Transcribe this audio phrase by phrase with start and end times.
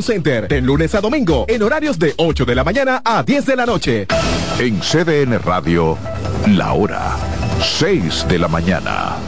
[0.00, 3.56] Center, de lunes a domingo, en horarios de 8 de la mañana a 10 de
[3.56, 4.06] la noche.
[4.58, 5.98] En CDN Radio,
[6.48, 7.14] la hora
[7.60, 9.18] 6 de la mañana.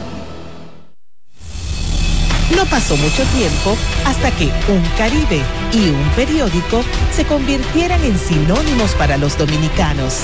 [2.55, 5.39] No pasó mucho tiempo hasta que un Caribe
[5.71, 10.23] y un periódico se convirtieran en sinónimos para los dominicanos.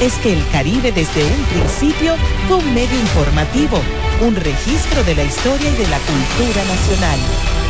[0.00, 2.14] Es que el Caribe desde un principio
[2.48, 3.82] fue un medio informativo,
[4.22, 7.55] un registro de la historia y de la cultura nacional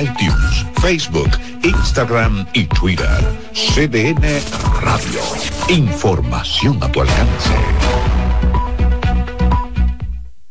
[0.00, 1.30] iTunes, Facebook,
[1.62, 3.08] Instagram y Twitter.
[3.52, 4.40] CDN
[4.80, 5.20] Radio.
[5.68, 7.50] Información a tu alcance.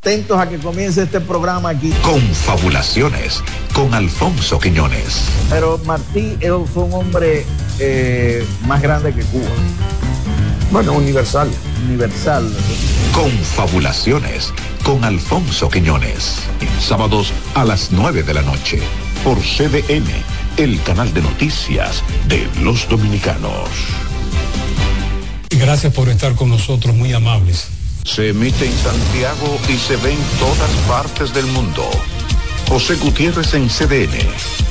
[0.01, 1.91] Atentos a que comience este programa aquí.
[2.03, 3.43] Confabulaciones
[3.73, 5.25] con Alfonso Quiñones.
[5.49, 6.37] Pero Martí
[6.73, 7.45] fue un hombre
[7.79, 9.49] eh, más grande que Cuba.
[10.71, 11.49] Bueno, universal.
[11.87, 12.51] Universal.
[13.13, 14.53] Confabulaciones
[14.83, 16.37] con Alfonso Quiñones.
[16.79, 18.81] Sábados a las 9 de la noche
[19.23, 20.09] por CDN,
[20.57, 23.69] el canal de noticias de los dominicanos.
[25.49, 27.67] Gracias por estar con nosotros, muy amables.
[28.03, 31.89] Se emite en Santiago y se ve en todas partes del mundo.
[32.67, 34.70] José Gutiérrez en CDN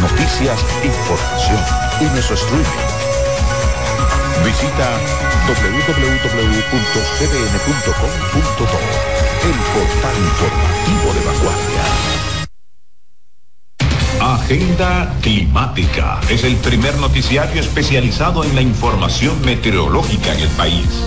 [0.00, 1.60] noticias, información
[2.00, 2.66] y nuestro streaming.
[4.44, 4.98] Visita
[5.46, 6.06] www.cdn.com.do,
[9.44, 11.84] el portal informativo de vanguardia.
[14.20, 21.06] Agenda Climática es el primer noticiario especializado en la información meteorológica en el país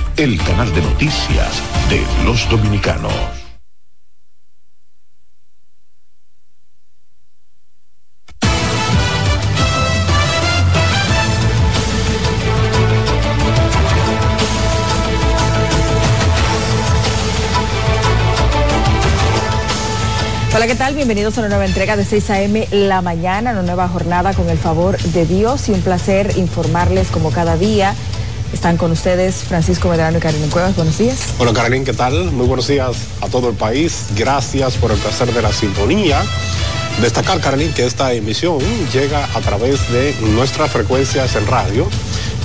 [0.17, 3.11] el canal de noticias de los dominicanos.
[20.53, 20.93] Hola, ¿qué tal?
[20.95, 22.67] Bienvenidos a una nueva entrega de 6 a.m.
[22.71, 27.31] la mañana, una nueva jornada con el favor de Dios y un placer informarles como
[27.31, 27.95] cada día
[28.53, 30.75] están con ustedes Francisco Medrano y Carolina Cuevas.
[30.75, 31.33] Buenos días.
[31.39, 32.31] Hola Carolina, ¿qué tal?
[32.31, 34.07] Muy buenos días a todo el país.
[34.15, 36.21] Gracias por el placer de la sintonía.
[37.01, 38.59] Destacar, Carolina, que esta emisión
[38.93, 41.87] llega a través de nuestras frecuencias en radio.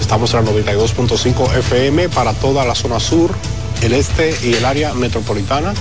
[0.01, 3.35] Estamos en la 92.5 FM para toda la zona sur,
[3.83, 5.75] el este y el área metropolitana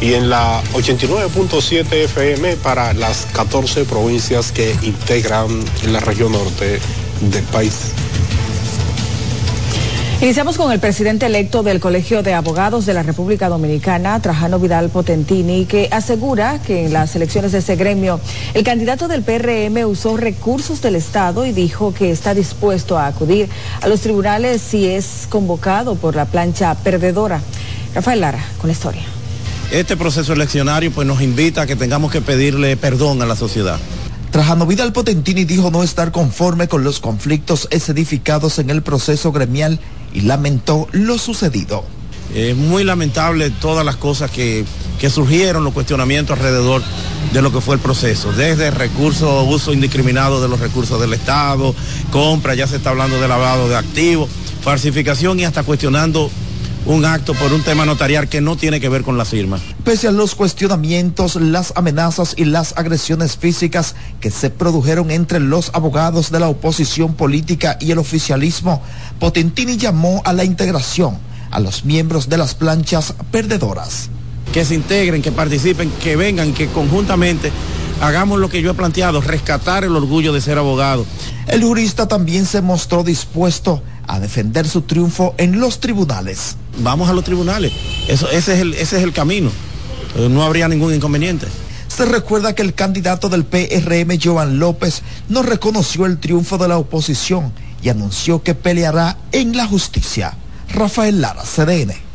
[0.00, 5.48] y en la 89.7 FM para las 14 provincias que integran
[5.86, 6.80] la región norte
[7.20, 7.92] del país.
[10.20, 14.90] Iniciamos con el presidente electo del Colegio de Abogados de la República Dominicana, Trajano Vidal
[14.90, 18.18] Potentini, que asegura que en las elecciones de ese gremio
[18.52, 23.48] el candidato del PRM usó recursos del Estado y dijo que está dispuesto a acudir
[23.80, 27.40] a los tribunales si es convocado por la plancha perdedora.
[27.94, 29.02] Rafael Lara, con la historia.
[29.70, 33.78] Este proceso eleccionario pues nos invita a que tengamos que pedirle perdón a la sociedad.
[34.32, 39.78] Trajano Vidal Potentini dijo no estar conforme con los conflictos edificados en el proceso gremial
[40.12, 41.84] y lamentó lo sucedido.
[42.34, 44.64] Es muy lamentable todas las cosas que,
[44.98, 46.82] que, surgieron, los cuestionamientos alrededor
[47.32, 51.74] de lo que fue el proceso, desde recursos, uso indiscriminado de los recursos del Estado,
[52.10, 54.28] compra, ya se está hablando de lavado de activos,
[54.62, 56.30] falsificación y hasta cuestionando
[56.86, 59.58] un acto por un tema notarial que no tiene que ver con la firma.
[59.84, 65.70] Pese a los cuestionamientos, las amenazas y las agresiones físicas que se produjeron entre los
[65.74, 68.82] abogados de la oposición política y el oficialismo,
[69.18, 71.18] Potentini llamó a la integración
[71.50, 74.10] a los miembros de las planchas perdedoras.
[74.52, 77.52] Que se integren, que participen, que vengan, que conjuntamente
[78.00, 81.04] hagamos lo que yo he planteado, rescatar el orgullo de ser abogado.
[81.48, 86.56] El jurista también se mostró dispuesto a defender su triunfo en los tribunales.
[86.80, 87.72] Vamos a los tribunales,
[88.06, 89.50] Eso, ese, es el, ese es el camino,
[90.16, 91.46] eh, no habría ningún inconveniente.
[91.88, 96.78] Se recuerda que el candidato del PRM, Joan López, no reconoció el triunfo de la
[96.78, 97.52] oposición
[97.82, 100.36] y anunció que peleará en la justicia.
[100.72, 102.07] Rafael Lara, CDN.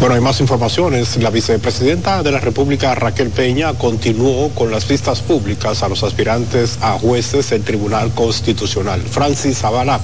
[0.00, 1.16] Bueno, hay más informaciones.
[1.16, 6.78] La vicepresidenta de la República, Raquel Peña, continuó con las vistas públicas a los aspirantes
[6.80, 9.02] a jueces del Tribunal Constitucional.
[9.02, 10.00] Francis Zavala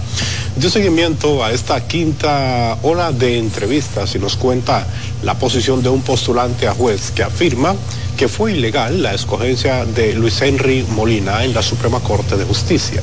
[0.56, 4.84] dio seguimiento a esta quinta ola de entrevistas y nos cuenta
[5.22, 7.76] la posición de un postulante a juez que afirma
[8.16, 13.00] que fue ilegal la escogencia de Luis Henry Molina en la Suprema Corte de Justicia.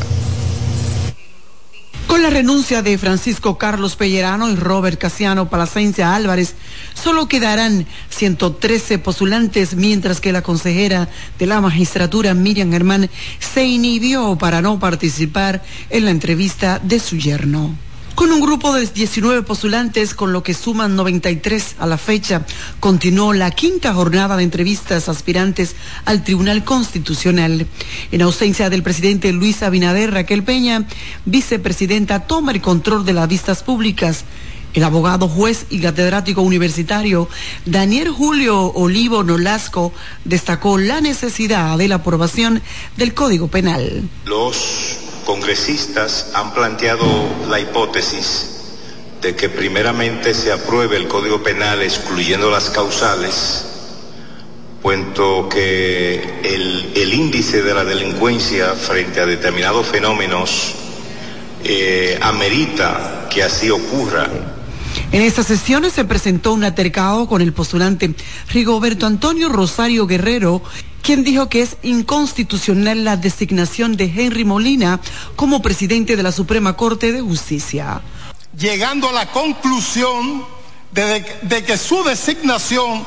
[2.11, 6.55] Con la renuncia de Francisco Carlos Pellerano y Robert Casiano Palacencia Álvarez,
[6.93, 11.09] solo quedarán 113 postulantes, mientras que la consejera
[11.39, 13.09] de la magistratura, Miriam Germán,
[13.39, 17.75] se inhibió para no participar en la entrevista de su yerno.
[18.15, 22.45] Con un grupo de 19 postulantes, con lo que suman 93 a la fecha,
[22.79, 25.75] continuó la quinta jornada de entrevistas aspirantes
[26.05, 27.65] al Tribunal Constitucional.
[28.11, 30.85] En ausencia del presidente Luis Abinader, Raquel Peña,
[31.25, 34.25] vicepresidenta, toma el control de las vistas públicas.
[34.73, 37.27] El abogado, juez y catedrático universitario
[37.65, 39.91] Daniel Julio Olivo Nolasco
[40.23, 42.61] destacó la necesidad de la aprobación
[42.95, 44.09] del Código Penal.
[44.25, 47.05] Los congresistas han planteado
[47.49, 48.51] la hipótesis
[49.21, 53.65] de que primeramente se apruebe el Código Penal excluyendo las causales,
[54.81, 60.73] puesto que el, índice de la delincuencia frente a determinados fenómenos
[61.63, 64.27] eh, amerita que así ocurra.
[65.11, 68.15] En estas sesiones se presentó un atercado con el postulante
[68.49, 70.61] Rigoberto Antonio Rosario Guerrero
[71.01, 74.99] quien dijo que es inconstitucional la designación de Henry Molina
[75.35, 78.01] como presidente de la Suprema Corte de Justicia.
[78.57, 80.43] Llegando a la conclusión
[80.91, 81.25] de,
[81.65, 83.03] que su designación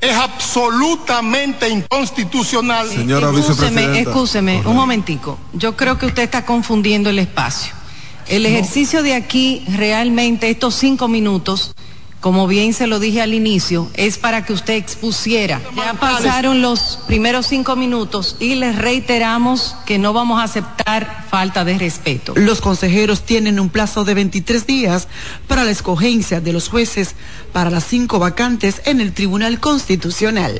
[0.00, 2.88] es absolutamente inconstitucional.
[2.88, 5.38] Señora un momentico.
[5.52, 7.83] Yo creo que usted está confundiendo el espacio.
[8.28, 11.74] El ejercicio de aquí, realmente, estos cinco minutos,
[12.20, 15.60] como bien se lo dije al inicio, es para que usted expusiera.
[15.76, 21.66] Ya pasaron los primeros cinco minutos y les reiteramos que no vamos a aceptar falta
[21.66, 22.32] de respeto.
[22.34, 25.08] Los consejeros tienen un plazo de 23 días
[25.46, 27.14] para la escogencia de los jueces
[27.52, 30.58] para las cinco vacantes en el Tribunal Constitucional.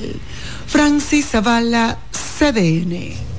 [0.67, 3.34] Francis Zavala, CDN.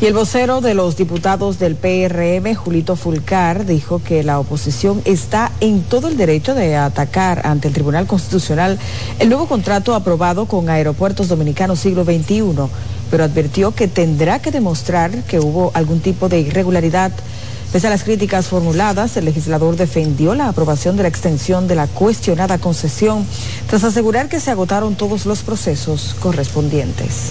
[0.00, 5.52] Y el vocero de los diputados del PRM, Julito Fulcar, dijo que la oposición está
[5.60, 8.78] en todo el derecho de atacar ante el Tribunal Constitucional
[9.20, 12.42] el nuevo contrato aprobado con Aeropuertos Dominicanos Siglo XXI,
[13.10, 17.12] pero advirtió que tendrá que demostrar que hubo algún tipo de irregularidad.
[17.72, 21.86] Pese a las críticas formuladas, el legislador defendió la aprobación de la extensión de la
[21.86, 23.24] cuestionada concesión,
[23.68, 27.30] tras asegurar que se agotaron todos los procesos correspondientes.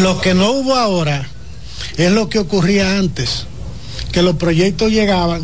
[0.00, 1.28] Lo que no hubo ahora
[1.96, 3.46] es lo que ocurría antes,
[4.12, 5.42] que los proyectos llegaban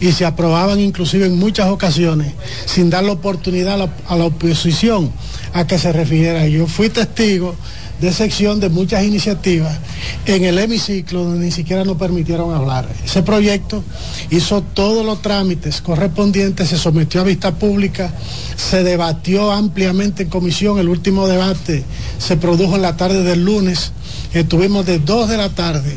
[0.00, 2.32] y se aprobaban inclusive en muchas ocasiones
[2.66, 5.12] sin dar la oportunidad a la, a la oposición
[5.52, 6.46] a que se refiriera.
[6.46, 7.54] Yo fui testigo
[8.00, 9.76] de sección de muchas iniciativas
[10.24, 12.88] en el hemiciclo donde ni siquiera nos permitieron hablar.
[13.04, 13.84] Ese proyecto
[14.30, 18.10] hizo todos los trámites correspondientes, se sometió a vista pública,
[18.56, 21.84] se debatió ampliamente en comisión, el último debate
[22.18, 23.92] se produjo en la tarde del lunes,
[24.32, 25.96] estuvimos de 2 de la tarde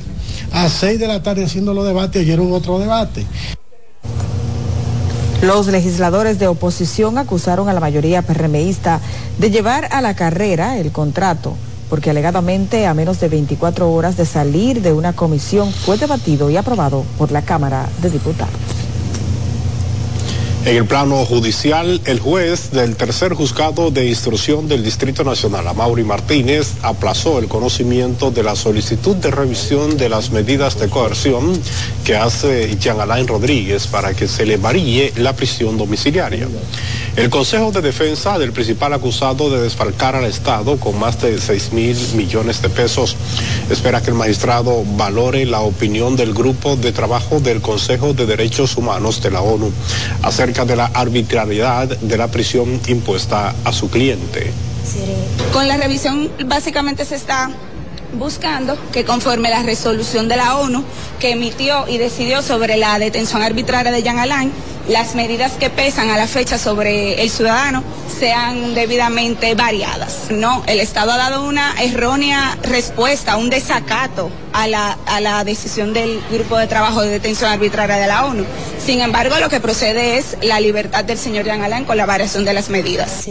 [0.52, 3.26] a 6 de la tarde haciendo los debates, ayer hubo otro debate.
[5.42, 9.02] Los legisladores de oposición acusaron a la mayoría PRMista
[9.40, 11.56] de llevar a la carrera el contrato
[11.94, 16.58] porque alegadamente a menos de 24 horas de salir de una comisión fue debatido y
[16.58, 18.83] aprobado por la Cámara de Diputados.
[20.66, 26.06] En el plano judicial, el juez del tercer juzgado de instrucción del Distrito Nacional, Amaury
[26.06, 31.52] Martínez, aplazó el conocimiento de la solicitud de revisión de las medidas de coerción
[32.06, 36.48] que hace Jean Alain Rodríguez para que se le varíe la prisión domiciliaria.
[37.18, 41.74] El Consejo de Defensa del principal acusado de desfalcar al Estado con más de 6
[41.74, 43.18] mil millones de pesos
[43.70, 48.78] espera que el magistrado valore la opinión del grupo de trabajo del Consejo de Derechos
[48.78, 49.72] Humanos de la ONU
[50.22, 54.54] acerca de la arbitrariedad de la prisión impuesta a su cliente.
[55.52, 57.50] Con la revisión básicamente se está
[58.18, 60.84] buscando que conforme la resolución de la ONU
[61.20, 64.52] que emitió y decidió sobre la detención arbitraria de Jean Alain,
[64.88, 67.84] las medidas que pesan a la fecha sobre el ciudadano
[68.20, 70.28] sean debidamente variadas.
[70.30, 75.94] No, el Estado ha dado una errónea respuesta, un desacato a la, a la decisión
[75.94, 78.44] del Grupo de Trabajo de Detención Arbitraria de la ONU.
[78.84, 82.46] Sin embargo, lo que procede es la libertad del señor Jean Alain con la variación
[82.46, 83.26] de las medidas.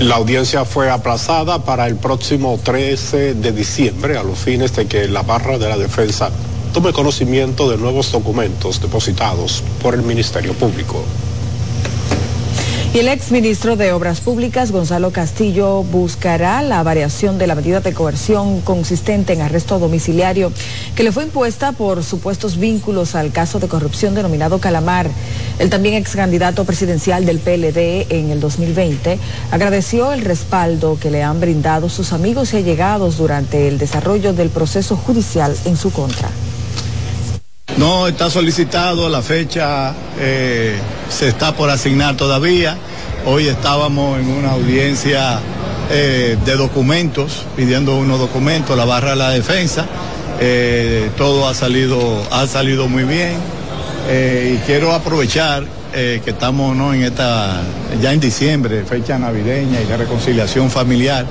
[0.00, 5.08] La audiencia fue aplazada para el próximo 13 de diciembre a los fines de que
[5.08, 6.30] la barra de la defensa
[6.72, 11.02] tome conocimiento de nuevos documentos depositados por el Ministerio Público.
[12.94, 17.92] Y el exministro de Obras Públicas, Gonzalo Castillo, buscará la variación de la medida de
[17.92, 20.50] coerción consistente en arresto domiciliario
[20.96, 25.10] que le fue impuesta por supuestos vínculos al caso de corrupción denominado Calamar.
[25.58, 29.18] El también ex candidato presidencial del PLD en el 2020
[29.50, 34.48] agradeció el respaldo que le han brindado sus amigos y allegados durante el desarrollo del
[34.48, 36.30] proceso judicial en su contra.
[37.78, 40.76] No está solicitado, la fecha eh,
[41.08, 42.76] se está por asignar todavía.
[43.24, 45.38] Hoy estábamos en una audiencia
[45.88, 49.86] eh, de documentos, pidiendo unos documentos, la barra de la defensa.
[50.40, 53.36] Eh, todo ha salido, ha salido muy bien.
[54.10, 56.92] y quiero aprovechar que estamos ¿no?
[56.92, 57.62] en esta,
[58.02, 61.26] ya en diciembre, fecha navideña y de reconciliación familiar,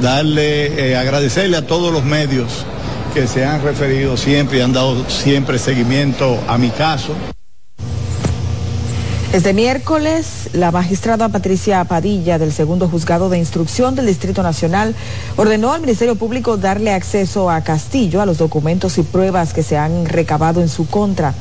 [0.00, 2.64] darle, agradecerle a todos los medios
[3.14, 7.14] que se han referido siempre y han dado siempre seguimiento a mi caso.
[9.32, 14.94] Este miércoles, la magistrada Patricia Padilla del segundo juzgado de instrucción del Distrito Nacional
[15.36, 19.78] ordenó al Ministerio Público darle acceso a Castillo a los documentos y pruebas que se
[19.78, 21.32] han recabado en su contra.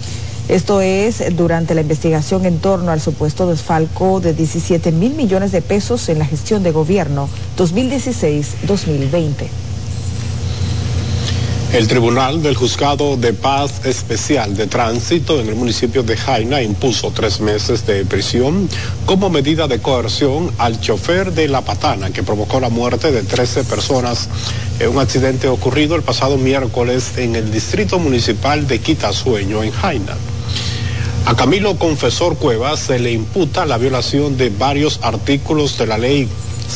[0.48, 5.62] Esto es durante la investigación en torno al supuesto desfalco de 17 mil millones de
[5.62, 9.71] pesos en la gestión de gobierno 2016-2020.
[11.74, 17.12] El Tribunal del Juzgado de Paz Especial de Tránsito en el municipio de Jaina impuso
[17.12, 18.68] tres meses de prisión
[19.06, 23.64] como medida de coerción al chofer de La Patana que provocó la muerte de 13
[23.64, 24.28] personas
[24.82, 30.18] en un accidente ocurrido el pasado miércoles en el distrito municipal de Quitasueño en Jaina.
[31.26, 36.28] A Camilo Confesor Cuevas se le imputa la violación de varios artículos de la ley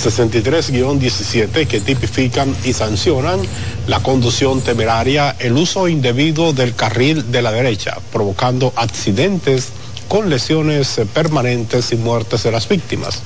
[0.04, 3.40] 63-17 que tipifican y sancionan
[3.88, 9.70] la conducción temeraria, el uso indebido del carril de la derecha, provocando accidentes
[10.08, 13.22] con lesiones permanentes y muertes de las víctimas.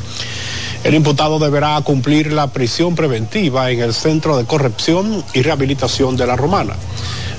[0.83, 6.25] El imputado deberá cumplir la prisión preventiva en el Centro de Corrección y Rehabilitación de
[6.25, 6.73] la Romana.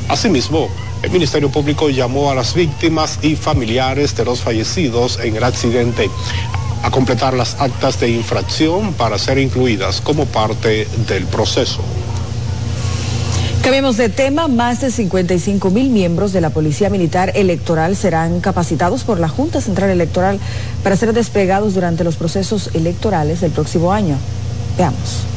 [0.09, 0.69] Asimismo,
[1.03, 6.11] el Ministerio Público llamó a las víctimas y familiares de los fallecidos en el accidente
[6.83, 11.83] a completar las actas de infracción para ser incluidas como parte del proceso.
[13.63, 19.05] Cambiemos de tema, más de 55 mil miembros de la Policía Militar Electoral serán capacitados
[19.05, 20.41] por la Junta Central Electoral
[20.83, 24.17] para ser desplegados durante los procesos electorales del próximo año.
[24.79, 25.30] Veamos.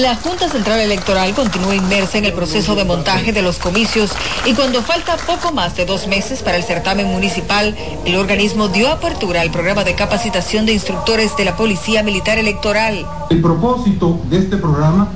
[0.00, 4.10] La Junta Central Electoral continúa inmersa en el proceso de montaje de los comicios
[4.44, 8.90] y cuando falta poco más de dos meses para el certamen municipal, el organismo dio
[8.90, 13.06] apertura al programa de capacitación de instructores de la Policía Militar Electoral.
[13.30, 15.10] El propósito de este programa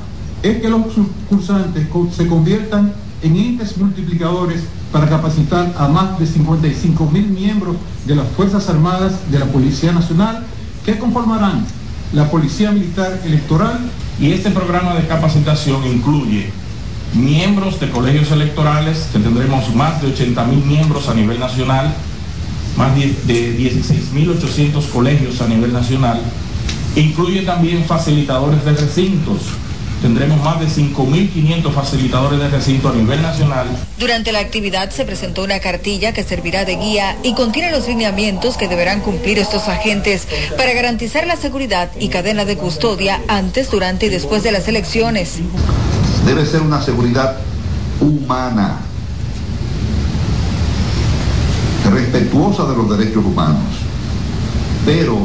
[0.44, 7.04] es que los concursantes se conviertan en entes multiplicadores para capacitar a más de 55
[7.06, 7.74] mil miembros
[8.06, 10.46] de las Fuerzas Armadas de la Policía Nacional
[10.84, 11.66] que conformarán
[12.12, 13.78] la Policía Militar Electoral.
[14.20, 16.50] Y este programa de capacitación incluye
[17.14, 21.94] miembros de colegios electorales, que tendremos más de 80 mil miembros a nivel nacional,
[22.76, 26.20] más de 16.800 colegios a nivel nacional.
[26.96, 29.42] Incluye también facilitadores de recintos,
[30.02, 33.66] Tendremos más de 5.500 facilitadores de recinto a nivel nacional.
[33.98, 38.56] Durante la actividad se presentó una cartilla que servirá de guía y contiene los lineamientos
[38.56, 44.06] que deberán cumplir estos agentes para garantizar la seguridad y cadena de custodia antes, durante
[44.06, 45.40] y después de las elecciones.
[46.24, 47.36] Debe ser una seguridad
[48.00, 48.78] humana,
[51.90, 53.64] respetuosa de los derechos humanos,
[54.86, 55.18] pero,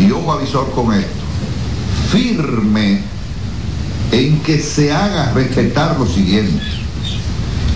[0.00, 1.20] y ojo avisor con esto,
[2.10, 3.11] firme
[4.12, 6.62] en que se haga respetar lo siguiente,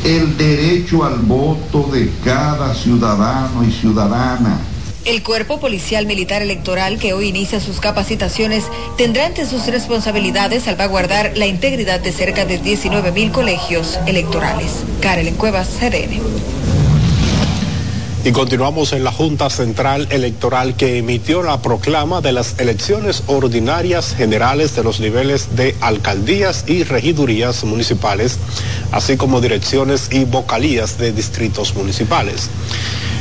[0.05, 4.61] el derecho al voto de cada ciudadano y ciudadana.
[5.07, 8.65] El Cuerpo Policial Militar Electoral, que hoy inicia sus capacitaciones,
[8.99, 14.85] tendrá entre sus responsabilidades salvaguardar la integridad de cerca de 19 mil colegios electorales.
[15.01, 16.66] Karel Cuevas, CDN.
[18.27, 24.17] Y continuamos en la Junta Central Electoral que emitió la proclama de las elecciones ordinarias
[24.17, 28.41] generales de los niveles de alcaldías y regidurías municipales,
[28.91, 32.51] así como direcciones y vocalías de distritos municipales.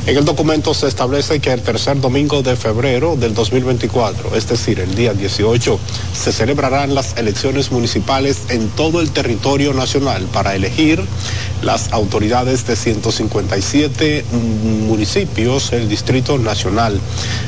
[0.07, 4.79] En el documento se establece que el tercer domingo de febrero del 2024, es decir,
[4.79, 5.79] el día 18,
[6.13, 11.03] se celebrarán las elecciones municipales en todo el territorio nacional para elegir
[11.63, 14.25] las autoridades de 157
[14.87, 16.99] municipios, el Distrito Nacional,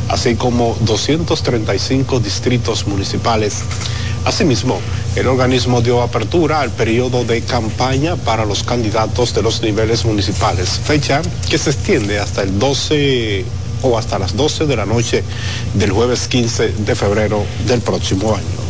[0.09, 3.61] así como 235 distritos municipales.
[4.27, 4.81] Asimismo,
[5.15, 10.69] el organismo dio apertura al periodo de campaña para los candidatos de los niveles municipales,
[10.83, 13.45] fecha que se extiende hasta el 12
[13.83, 15.23] o hasta las 12 de la noche
[15.75, 18.66] del jueves 15 de febrero del próximo año.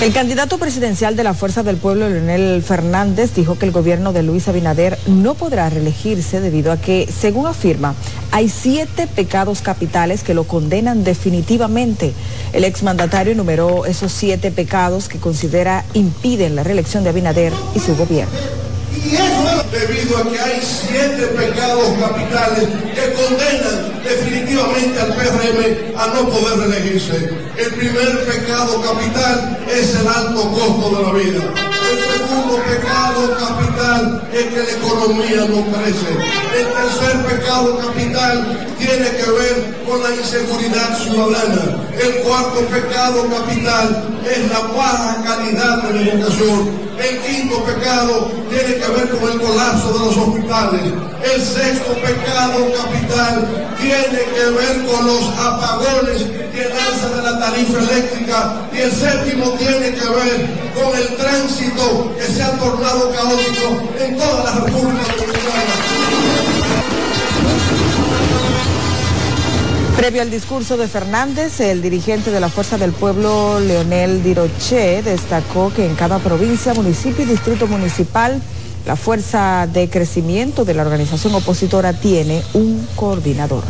[0.00, 4.22] El candidato presidencial de la Fuerza del Pueblo, Leonel Fernández, dijo que el gobierno de
[4.22, 7.94] Luis Abinader no podrá reelegirse debido a que, según afirma,
[8.30, 12.14] hay siete pecados capitales que lo condenan definitivamente.
[12.54, 17.94] El exmandatario enumeró esos siete pecados que considera impiden la reelección de Abinader y su
[17.94, 18.69] gobierno.
[18.92, 25.96] Y eso es debido a que hay siete pecados capitales que condenan definitivamente al PRM
[25.96, 27.30] a no poder reelegirse.
[27.56, 31.69] El primer pecado capital es el alto costo de la vida.
[31.88, 36.10] El segundo pecado capital es que la economía no crece.
[36.56, 41.80] El tercer pecado capital tiene que ver con la inseguridad ciudadana.
[42.00, 46.90] El cuarto pecado capital es la baja calidad de la educación.
[47.00, 50.82] El quinto pecado tiene que ver con el colapso de los hospitales.
[51.24, 53.48] El sexto pecado capital
[53.80, 58.68] tiene que ver con los apagones y el alza de la tarifa eléctrica.
[58.72, 61.69] Y el séptimo tiene que ver con el tránsito
[62.16, 65.74] que se ha tornado caótico en toda la República Dominicana.
[69.96, 75.72] Previo al discurso de Fernández, el dirigente de la Fuerza del Pueblo, Leonel Diroche, destacó
[75.74, 78.40] que en cada provincia, municipio y distrito municipal,
[78.86, 83.62] la fuerza de crecimiento de la organización opositora tiene un coordinador.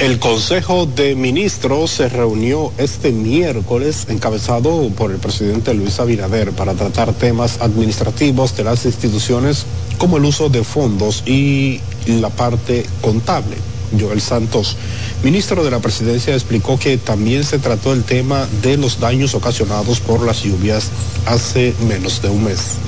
[0.00, 6.72] El Consejo de Ministros se reunió este miércoles encabezado por el presidente Luis Abinader para
[6.72, 9.66] tratar temas administrativos de las instituciones
[9.98, 13.58] como el uso de fondos y la parte contable.
[14.00, 14.78] Joel Santos,
[15.22, 20.00] ministro de la Presidencia, explicó que también se trató el tema de los daños ocasionados
[20.00, 20.88] por las lluvias
[21.26, 22.78] hace menos de un mes.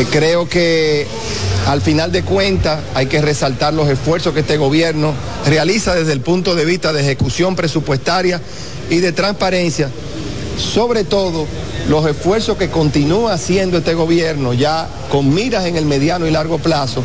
[0.00, 1.06] Eh, creo que
[1.66, 5.12] al final de cuentas hay que resaltar los esfuerzos que este gobierno
[5.44, 8.40] realiza desde el punto de vista de ejecución presupuestaria
[8.88, 9.90] y de transparencia,
[10.56, 11.46] sobre todo
[11.90, 16.56] los esfuerzos que continúa haciendo este gobierno ya con miras en el mediano y largo
[16.56, 17.04] plazo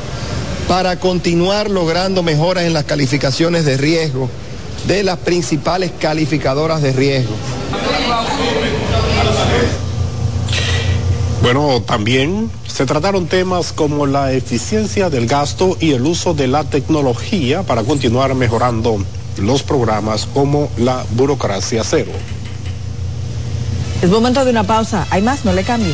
[0.70, 4.30] para continuar logrando mejoras en las calificaciones de riesgo
[4.88, 7.34] de las principales calificadoras de riesgo.
[11.46, 16.64] Bueno, también se trataron temas como la eficiencia del gasto y el uso de la
[16.64, 18.98] tecnología para continuar mejorando
[19.38, 22.14] los programas como la burocracia cero.
[24.02, 25.06] Es momento de una pausa.
[25.12, 25.94] Hay más, no le cambie.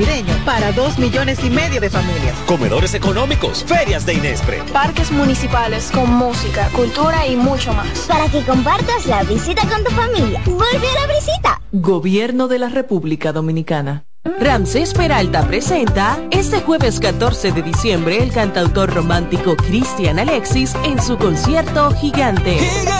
[0.00, 2.36] navideño para dos millones y medio de familias.
[2.46, 4.62] Comedores económicos, ferias de Inespre.
[4.72, 8.06] Parques municipales con música, cultura y mucho más.
[8.08, 10.40] Para que compartas la visita con tu familia.
[10.46, 11.60] ¡Vuelve a la visita!
[11.72, 14.04] Gobierno de la República Dominicana.
[14.38, 21.16] Ramsés Peralta presenta este jueves 14 de diciembre el cantautor romántico Cristian Alexis en su
[21.16, 22.58] concierto Gigante.
[22.58, 22.99] Gigante,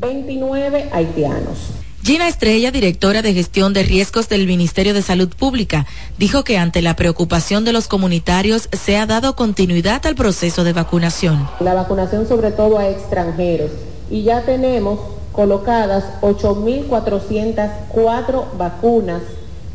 [0.00, 1.58] 29 haitianos.
[2.02, 5.84] Gina Estrella, directora de gestión de riesgos del Ministerio de Salud Pública,
[6.16, 10.72] dijo que ante la preocupación de los comunitarios se ha dado continuidad al proceso de
[10.72, 11.46] vacunación.
[11.60, 13.70] La vacunación sobre todo a extranjeros
[14.10, 14.98] y ya tenemos
[15.32, 19.20] colocadas 8.404 vacunas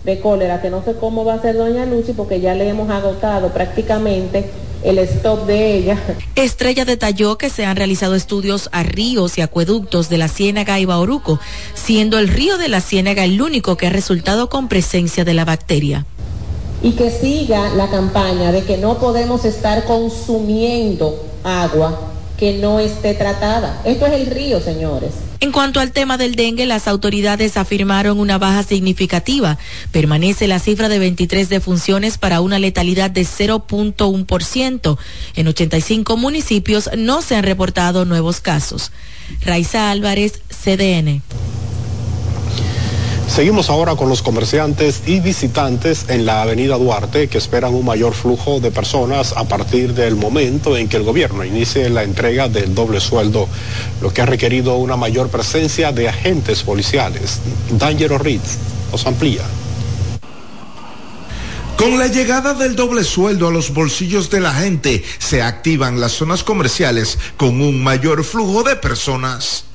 [0.05, 2.89] de cólera, que no sé cómo va a ser doña Lucy porque ya le hemos
[2.89, 4.49] agotado prácticamente
[4.83, 5.97] el stock de ella.
[6.35, 10.85] Estrella detalló que se han realizado estudios a ríos y acueductos de la Ciénaga y
[10.85, 11.39] Bauruco,
[11.73, 15.45] siendo el río de la Ciénaga el único que ha resultado con presencia de la
[15.45, 16.05] bacteria.
[16.83, 23.15] y que siga la campaña de que no podemos estar consumiendo agua que no esté
[23.15, 23.81] tratada.
[23.85, 25.13] Esto es el río, señores.
[25.45, 29.59] En cuanto al tema del dengue, las autoridades afirmaron una baja significativa.
[29.91, 34.97] Permanece la cifra de 23 defunciones para una letalidad de 0.1%.
[35.35, 38.91] En 85 municipios no se han reportado nuevos casos.
[39.41, 41.21] Raiza Álvarez, CDN.
[43.27, 48.13] Seguimos ahora con los comerciantes y visitantes en la avenida Duarte que esperan un mayor
[48.13, 52.73] flujo de personas a partir del momento en que el gobierno inicie la entrega del
[52.73, 53.49] doble sueldo,
[54.01, 57.41] lo que ha requerido una mayor presencia de agentes policiales.
[57.71, 58.57] Dangero Ritz
[58.91, 59.41] nos amplía.
[61.77, 66.13] Con la llegada del doble sueldo a los bolsillos de la gente, se activan las
[66.13, 69.65] zonas comerciales con un mayor flujo de personas.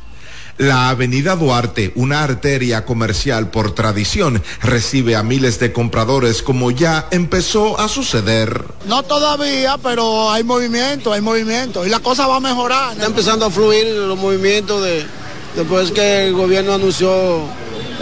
[0.59, 7.07] La avenida Duarte, una arteria comercial por tradición, recibe a miles de compradores como ya
[7.11, 8.65] empezó a suceder.
[8.87, 12.93] No todavía, pero hay movimiento, hay movimiento y la cosa va a mejorar.
[12.93, 15.07] Está empezando a fluir los movimientos de,
[15.57, 17.43] después que el gobierno anunció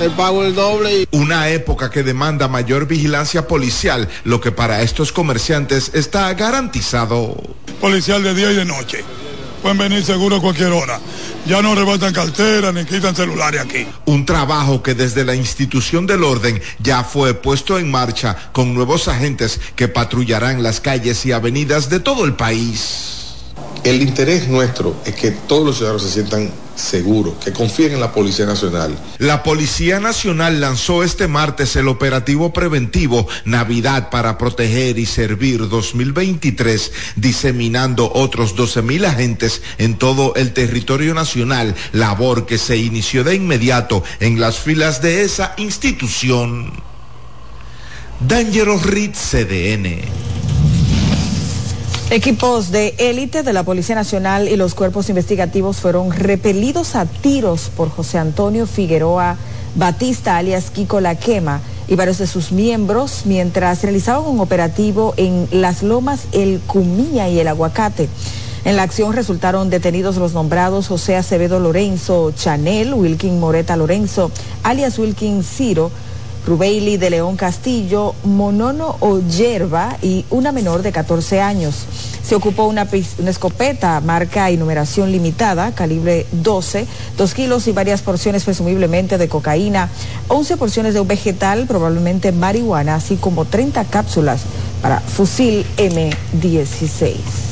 [0.01, 1.03] el pago del doble.
[1.03, 1.09] Y...
[1.17, 7.37] Una época que demanda mayor vigilancia policial, lo que para estos comerciantes está garantizado.
[7.81, 9.05] Policial de día y de noche.
[9.63, 11.01] Pueden venir seguro a cualquier hora.
[11.47, 13.87] Ya no arrebatan cartera ni quitan celulares aquí.
[14.07, 19.09] Un trabajo que desde la institución del orden ya fue puesto en marcha con nuevos
[19.09, 23.19] agentes que patrullarán las calles y avenidas de todo el país.
[23.85, 28.13] El interés nuestro es que todos los ciudadanos se sientan seguros, que confíen en la
[28.13, 28.97] Policía Nacional.
[29.19, 36.93] La Policía Nacional lanzó este martes el operativo preventivo Navidad para proteger y servir 2023,
[37.17, 43.35] diseminando otros 12 mil agentes en todo el territorio nacional, labor que se inició de
[43.35, 46.73] inmediato en las filas de esa institución.
[48.21, 50.58] Dangerous Reed CDN.
[52.11, 57.71] Equipos de élite de la Policía Nacional y los cuerpos investigativos fueron repelidos a tiros
[57.77, 59.37] por José Antonio Figueroa
[59.75, 65.49] Batista, alias Kiko La Quema, y varios de sus miembros mientras realizaban un operativo en
[65.51, 68.09] las lomas El Cumilla y El Aguacate.
[68.65, 74.31] En la acción resultaron detenidos los nombrados José Acevedo Lorenzo Chanel, Wilkin Moreta Lorenzo,
[74.63, 75.91] alias Wilkin Ciro,
[76.49, 81.75] Rubeili de León Castillo, Monono o Yerba y una menor de 14 años.
[82.23, 82.89] Se ocupó una,
[83.27, 86.87] escopeta marca y numeración limitada, calibre 12,
[87.19, 89.91] dos kilos y varias porciones presumiblemente de cocaína,
[90.29, 94.41] 11 porciones de un vegetal, probablemente marihuana, así como 30 cápsulas
[94.81, 97.48] para fusil M16.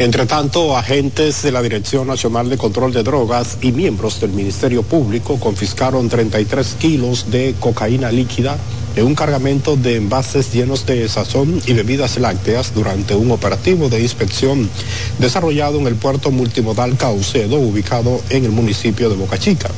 [0.00, 4.82] Entre tanto, agentes de la Dirección Nacional de Control de Drogas y miembros del Ministerio
[4.82, 8.56] Público confiscaron 33 kilos de cocaína líquida
[8.96, 14.00] en un cargamento de envases llenos de sazón y bebidas lácteas durante un operativo de
[14.00, 14.70] inspección
[15.18, 19.68] desarrollado en el puerto multimodal Caucedo, ubicado en el municipio de Boca Chica.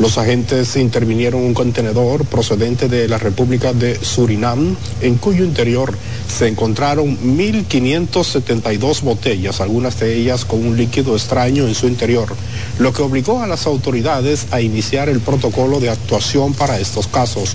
[0.00, 5.92] Los agentes intervinieron un contenedor procedente de la República de Surinam, en cuyo interior
[6.26, 12.34] se encontraron 1.572 botellas, algunas de ellas con un líquido extraño en su interior,
[12.78, 17.54] lo que obligó a las autoridades a iniciar el protocolo de actuación para estos casos.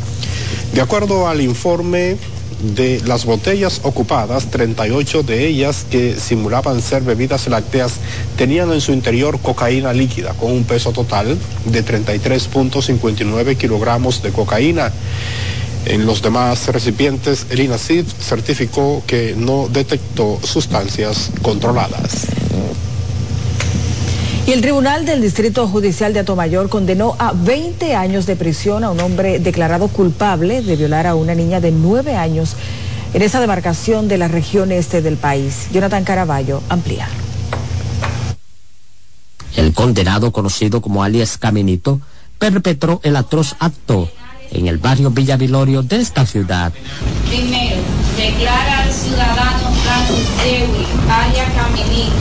[0.72, 2.16] De acuerdo al informe
[2.74, 7.94] de las botellas ocupadas, 38 de ellas que simulaban ser bebidas lácteas
[8.38, 14.92] tenían en su interior cocaína líquida con un peso total de 33.59 kilogramos de cocaína.
[15.86, 22.28] En los demás recipientes, el INACID certificó que no detectó sustancias controladas.
[24.48, 28.92] Y el Tribunal del Distrito Judicial de Atomayor condenó a 20 años de prisión a
[28.92, 32.56] un hombre declarado culpable de violar a una niña de 9 años
[33.16, 35.70] en esa demarcación de la región este del país.
[35.74, 37.08] Jonathan Caraballo amplía.
[39.56, 42.00] El condenado, conocido como alias Caminito,
[42.38, 44.10] perpetró el atroz acto
[44.52, 46.72] en el barrio Villa Vilorio de esta ciudad.
[47.28, 47.78] Primero,
[48.16, 52.16] declara al ciudadano Francis Dewey, alias Caminito,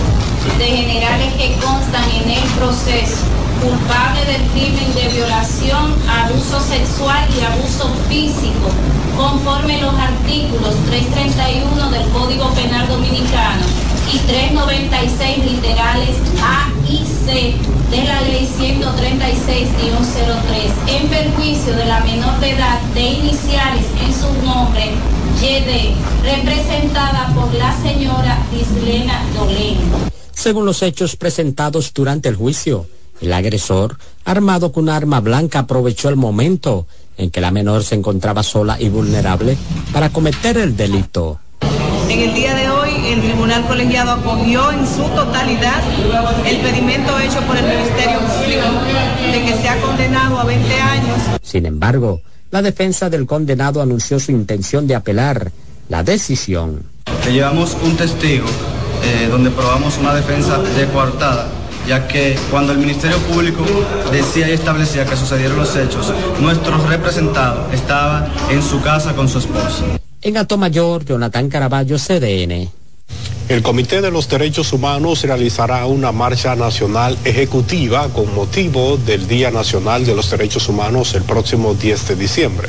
[0.58, 3.24] de generales que constan en el proceso,
[3.62, 8.70] culpable del crimen de violación, abuso sexual y abuso físico,
[9.16, 13.64] conforme los artículos 331 del Código Penal Dominicano
[14.12, 17.56] y 396 literales A y C
[17.90, 24.30] de la Ley 136-03, en perjuicio de la menor de edad de iniciales en su
[24.44, 24.92] nombre,
[25.40, 29.78] YD, representada por la señora Islena Dolén.
[30.34, 32.86] Según los hechos presentados durante el juicio,
[33.20, 37.94] el agresor, armado con un arma blanca, aprovechó el momento en que la menor se
[37.94, 39.56] encontraba sola y vulnerable
[39.92, 41.38] para cometer el delito.
[42.08, 45.82] En el día de hoy, el Tribunal Tribunal Colegiado acogió en su totalidad
[46.46, 48.66] el pedimento hecho por el Ministerio Público
[49.32, 51.18] de que sea condenado a 20 años.
[51.42, 52.20] Sin embargo,
[52.50, 55.50] la defensa del condenado anunció su intención de apelar
[55.88, 56.82] la decisión.
[57.24, 58.46] Le llevamos un testigo
[59.04, 61.48] eh, donde probamos una defensa de coartada
[61.86, 63.64] ya que cuando el Ministerio Público
[64.10, 69.38] decía y establecía que sucedieron los hechos, nuestro representado estaba en su casa con su
[69.38, 69.84] esposa.
[70.22, 72.70] En Mayor, Jonathan Caraballo, CDN.
[73.46, 79.50] El Comité de los Derechos Humanos realizará una marcha nacional ejecutiva con motivo del Día
[79.50, 82.68] Nacional de los Derechos Humanos el próximo 10 de diciembre.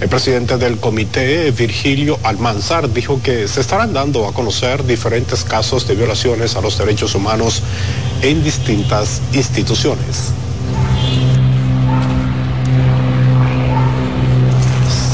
[0.00, 5.86] El presidente del comité, Virgilio Almanzar, dijo que se estarán dando a conocer diferentes casos
[5.86, 7.62] de violaciones a los derechos humanos
[8.22, 10.32] en distintas instituciones.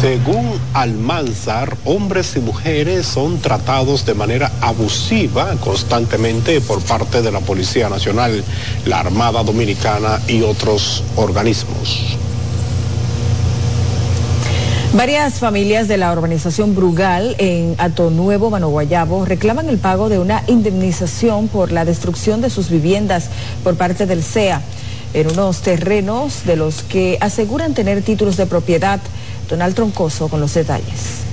[0.01, 7.41] Según Almanzar, hombres y mujeres son tratados de manera abusiva constantemente por parte de la
[7.41, 8.45] Policía Nacional,
[8.85, 12.19] la Armada Dominicana y otros organismos.
[14.97, 20.43] Varias familias de la urbanización Brugal en Ato Nuevo, Manoguayabo, reclaman el pago de una
[20.47, 23.29] indemnización por la destrucción de sus viviendas
[23.63, 24.63] por parte del CEA
[25.13, 28.99] en unos terrenos de los que aseguran tener títulos de propiedad.
[29.51, 31.25] Donald Troncoso con los detalles.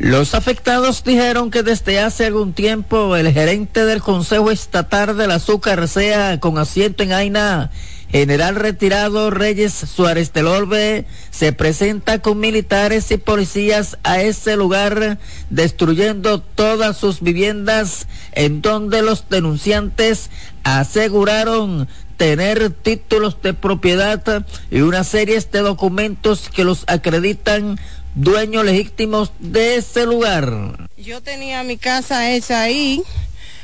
[0.00, 5.86] Los afectados dijeron que desde hace algún tiempo el gerente del Consejo Estatal del Azúcar
[5.86, 7.70] CEA con asiento en Aina
[8.12, 15.18] General retirado Reyes Suárez del Orbe se presenta con militares y policías a ese lugar
[15.48, 20.30] destruyendo todas sus viviendas en donde los denunciantes
[20.64, 27.78] aseguraron tener títulos de propiedad y una serie de documentos que los acreditan
[28.16, 30.88] dueños legítimos de ese lugar.
[30.98, 33.02] Yo tenía mi casa hecha ahí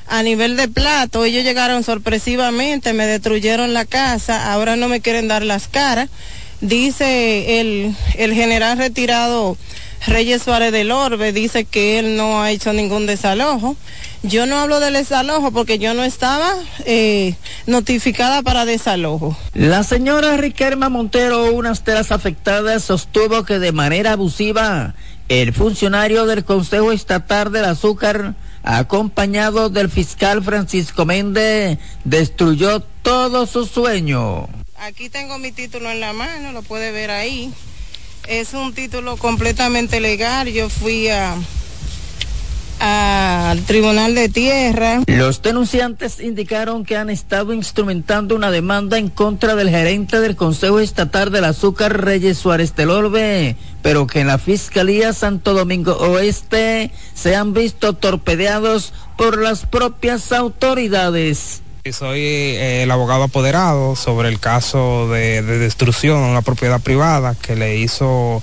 [0.08, 5.28] a nivel de plato, ellos llegaron sorpresivamente, me destruyeron la casa, ahora no me quieren
[5.28, 6.08] dar las caras.
[6.60, 9.56] Dice el, el general retirado
[10.06, 13.76] Reyes Suárez del Orbe, dice que él no ha hecho ningún desalojo.
[14.22, 17.34] Yo no hablo del desalojo porque yo no estaba eh,
[17.66, 19.36] notificada para desalojo.
[19.54, 24.94] La señora Riquelma Montero, una de las afectadas, sostuvo que de manera abusiva
[25.28, 28.34] el funcionario del Consejo Estatal del Azúcar
[28.66, 34.48] acompañado del fiscal Francisco Méndez, destruyó todo su sueño.
[34.76, 37.52] Aquí tengo mi título en la mano, lo puede ver ahí.
[38.26, 40.48] Es un título completamente legal.
[40.48, 41.36] Yo fui a
[42.78, 45.02] al Tribunal de Tierra.
[45.06, 50.80] Los denunciantes indicaron que han estado instrumentando una demanda en contra del gerente del Consejo
[50.80, 56.90] Estatal del Azúcar Reyes Suárez del Orbe, pero que en la Fiscalía Santo Domingo Oeste
[57.14, 61.62] se han visto torpedeados por las propias autoridades.
[61.92, 67.36] Soy eh, el abogado apoderado sobre el caso de, de destrucción a una propiedad privada
[67.36, 68.42] que le hizo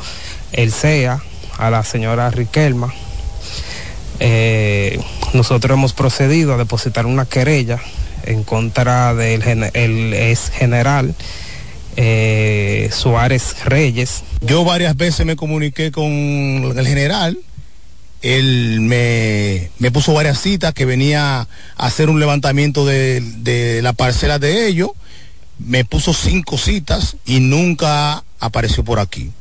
[0.53, 1.21] el CEA
[1.57, 2.93] a la señora Riquelma
[4.19, 4.99] eh,
[5.33, 7.79] nosotros hemos procedido a depositar una querella
[8.25, 9.41] en contra del
[9.73, 11.15] el ex general
[11.95, 14.23] eh, Suárez Reyes.
[14.41, 17.37] Yo varias veces me comuniqué con el general.
[18.21, 23.93] Él me, me puso varias citas que venía a hacer un levantamiento de, de la
[23.93, 24.91] parcela de ellos.
[25.59, 29.31] Me puso cinco citas y nunca apareció por aquí.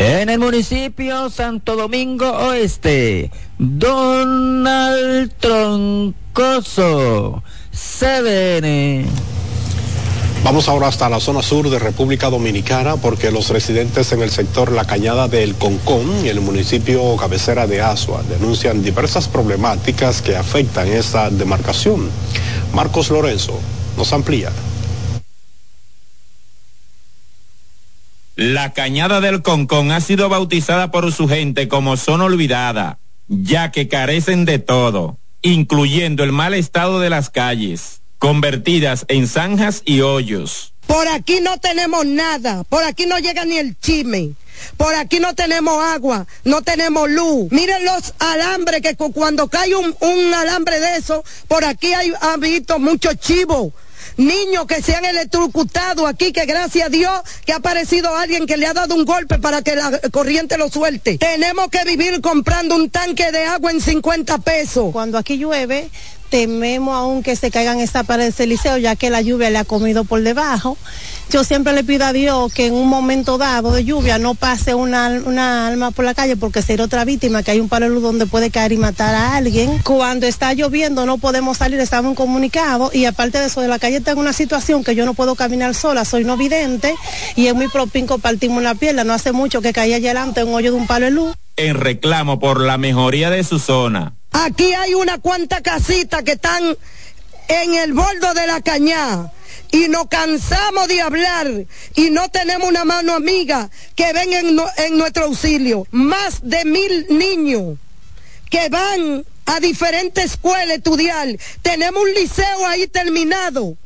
[0.00, 6.22] En el municipio Santo Domingo Oeste, Donald Troncoso,
[7.70, 9.04] CDN.
[10.42, 14.72] Vamos ahora hasta la zona sur de República Dominicana porque los residentes en el sector
[14.72, 20.88] La Cañada del Concón y el municipio cabecera de Asua denuncian diversas problemáticas que afectan
[20.88, 22.08] esta demarcación.
[22.72, 23.60] Marcos Lorenzo
[23.98, 24.50] nos amplía.
[28.36, 33.88] La cañada del Concón ha sido bautizada por su gente como zona olvidada, ya que
[33.88, 40.74] carecen de todo, incluyendo el mal estado de las calles, convertidas en zanjas y hoyos.
[40.86, 44.32] Por aquí no tenemos nada, por aquí no llega ni el chisme.
[44.76, 47.50] Por aquí no tenemos agua, no tenemos luz.
[47.50, 52.78] Miren los alambres que cuando cae un, alambre de eso, por aquí hay, ha visto
[52.78, 53.72] muchos chivos
[54.16, 58.56] niños que se han electrocutado aquí, que gracias a Dios que ha aparecido alguien que
[58.56, 61.18] le ha dado un golpe para que la corriente lo suelte.
[61.18, 64.92] Tenemos que vivir comprando un tanque de agua en 50 pesos.
[64.92, 65.90] Cuando aquí llueve,
[66.30, 69.64] tememos aún que se caigan esta pared del liceo, ya que la lluvia le ha
[69.64, 70.78] comido por debajo.
[71.30, 74.74] Yo siempre le pido a Dios que en un momento dado de lluvia no pase
[74.74, 77.94] una, una alma por la calle porque será otra víctima, que hay un palo de
[77.94, 79.78] luz donde puede caer y matar a alguien.
[79.84, 84.00] Cuando está lloviendo no podemos salir, estamos comunicados y aparte de eso, de la calle
[84.00, 86.96] tengo una situación que yo no puedo caminar sola, soy no vidente
[87.36, 90.54] y en mi propinco partimos la pierna, no hace mucho que caí allá adelante un
[90.54, 91.34] hoyo de un palo de luz.
[91.56, 94.14] En reclamo por la mejoría de su zona.
[94.32, 96.76] Aquí hay una cuanta casitas que están
[97.48, 99.32] en el bordo de la cañada
[99.72, 101.48] y nos cansamos de hablar
[101.94, 105.86] y no tenemos una mano amiga que venga en, en nuestro auxilio.
[105.90, 107.78] Más de mil niños
[108.50, 111.28] que van a diferentes escuelas a estudiar.
[111.62, 113.76] Tenemos un liceo ahí terminado.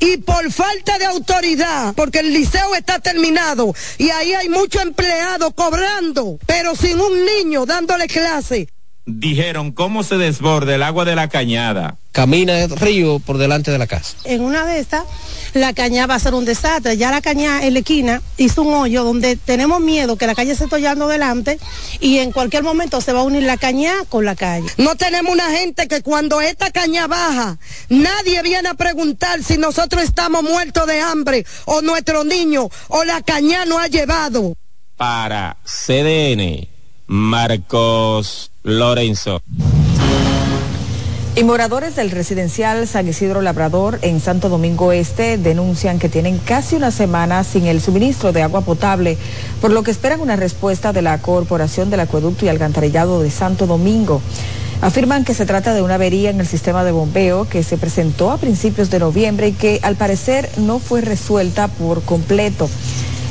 [0.00, 5.52] Y por falta de autoridad, porque el liceo está terminado y ahí hay muchos empleados
[5.54, 8.68] cobrando, pero sin un niño dándole clase.
[9.10, 11.96] Dijeron cómo se desborda el agua de la cañada.
[12.12, 14.18] Camina el río por delante de la casa.
[14.24, 15.04] En una de estas,
[15.54, 16.98] la cañada va a ser un desastre.
[16.98, 20.54] Ya la cañada en la esquina hizo un hoyo donde tenemos miedo que la calle
[20.54, 21.58] se esté llevando delante
[22.00, 24.68] y en cualquier momento se va a unir la cañada con la calle.
[24.76, 27.56] No tenemos una gente que cuando esta caña baja,
[27.88, 33.22] nadie viene a preguntar si nosotros estamos muertos de hambre o nuestro niño o la
[33.22, 34.52] caña nos ha llevado.
[34.98, 36.68] Para CDN,
[37.06, 39.42] Marcos Lorenzo.
[41.34, 46.76] Y moradores del residencial San Isidro Labrador en Santo Domingo Este denuncian que tienen casi
[46.76, 49.16] una semana sin el suministro de agua potable,
[49.60, 53.66] por lo que esperan una respuesta de la Corporación del Acueducto y Alcantarillado de Santo
[53.66, 54.20] Domingo.
[54.80, 58.30] Afirman que se trata de una avería en el sistema de bombeo que se presentó
[58.30, 62.68] a principios de noviembre y que al parecer no fue resuelta por completo.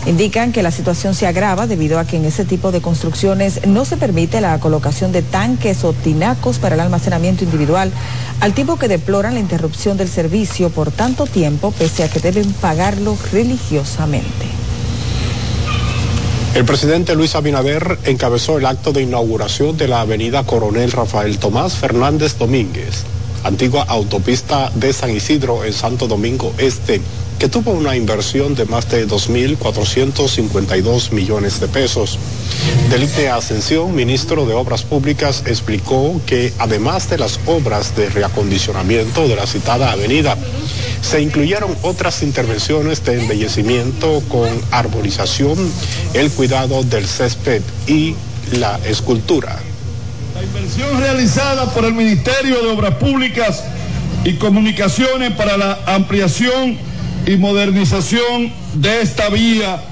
[0.08, 3.84] Indican que la situación se agrava debido a que en ese tipo de construcciones no
[3.84, 7.92] se permite la colocación de tanques o tinacos para el almacenamiento individual,
[8.40, 12.54] al tiempo que deploran la interrupción del servicio por tanto tiempo, pese a que deben
[12.54, 14.46] pagarlo religiosamente.
[16.56, 21.74] El presidente Luis Abinader encabezó el acto de inauguración de la avenida Coronel Rafael Tomás
[21.74, 23.04] Fernández Domínguez,
[23.44, 27.02] antigua autopista de San Isidro en Santo Domingo Este,
[27.40, 32.18] que tuvo una inversión de más de 2.452 millones de pesos.
[32.90, 39.36] Delice Ascensión, ministro de Obras Públicas, explicó que además de las obras de reacondicionamiento de
[39.36, 40.36] la citada avenida,
[41.02, 45.72] se incluyeron otras intervenciones de embellecimiento con arborización,
[46.14, 48.16] el cuidado del césped y
[48.54, 49.60] la escultura.
[50.34, 53.64] La inversión realizada por el Ministerio de Obras Públicas
[54.24, 56.87] y Comunicaciones para la ampliación
[57.28, 59.84] y modernización de esta vía,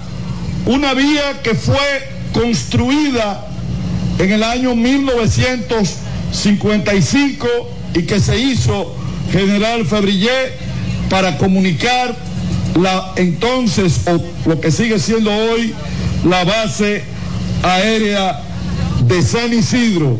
[0.65, 1.75] una vía que fue
[2.33, 3.45] construida
[4.17, 7.47] en el año 1955
[7.93, 8.95] y que se hizo
[9.31, 10.53] General Febrillé
[11.09, 12.15] para comunicar
[12.81, 15.73] la entonces o lo que sigue siendo hoy
[16.23, 17.03] la base
[17.63, 18.39] aérea
[19.07, 20.17] de San Isidro.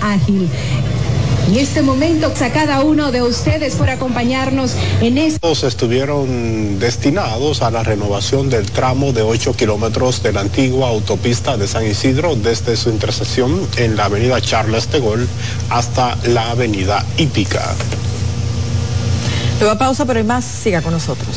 [0.00, 0.48] ágil.
[1.48, 5.38] En este momento, a cada uno de ustedes por acompañarnos en este...
[5.38, 11.56] Todos estuvieron destinados a la renovación del tramo de 8 kilómetros de la antigua autopista
[11.56, 15.26] de San Isidro desde su intersección en la avenida Charles de Gaulle
[15.70, 17.76] hasta la avenida Hípica.
[19.60, 21.36] Luego pausa, pero hay más, siga con nosotros.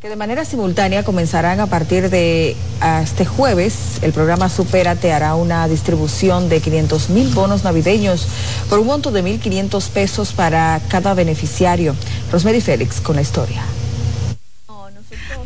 [0.00, 2.54] Que de manera simultánea comenzarán a partir de
[3.02, 3.98] este jueves.
[4.00, 8.28] El programa Supérate hará una distribución de 500 mil bonos navideños
[8.70, 11.96] por un monto de 1.500 pesos para cada beneficiario.
[12.30, 13.60] Rosemary Félix con la historia.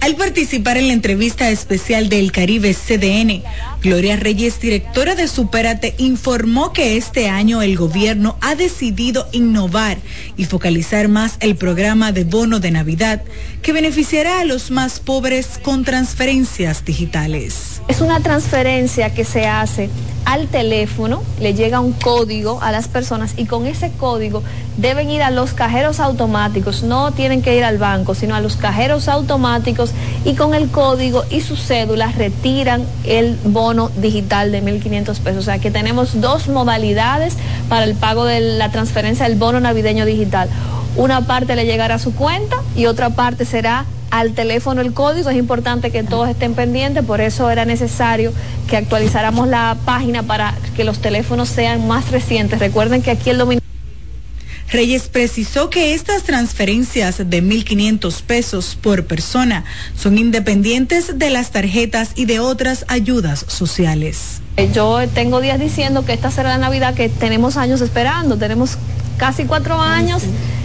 [0.00, 3.42] Al participar en la entrevista especial del Caribe CDN,
[3.82, 9.98] Gloria Reyes, directora de Supérate, informó que este año el gobierno ha decidido innovar
[10.36, 13.22] y focalizar más el programa de bono de Navidad
[13.60, 17.82] que beneficiará a los más pobres con transferencias digitales.
[17.88, 19.90] Es una transferencia que se hace
[20.24, 24.44] al teléfono, le llega un código a las personas y con ese código
[24.76, 28.56] deben ir a los cajeros automáticos, no tienen que ir al banco, sino a los
[28.56, 29.90] cajeros automáticos
[30.24, 35.38] y con el código y su cédula retiran el bono digital de 1.500 pesos.
[35.38, 37.36] O sea que tenemos dos modalidades
[37.68, 40.48] para el pago de la transferencia del bono navideño digital.
[40.96, 45.30] Una parte le llegará a su cuenta y otra parte será al teléfono el código.
[45.30, 48.32] Es importante que todos estén pendientes, por eso era necesario
[48.68, 52.58] que actualizáramos la página para que los teléfonos sean más recientes.
[52.60, 53.61] Recuerden que aquí el dominio
[54.72, 59.64] Reyes precisó que estas transferencias de 1.500 pesos por persona
[59.94, 64.40] son independientes de las tarjetas y de otras ayudas sociales.
[64.72, 68.78] Yo tengo días diciendo que esta será la Navidad que tenemos años esperando, tenemos
[69.18, 70.22] casi cuatro años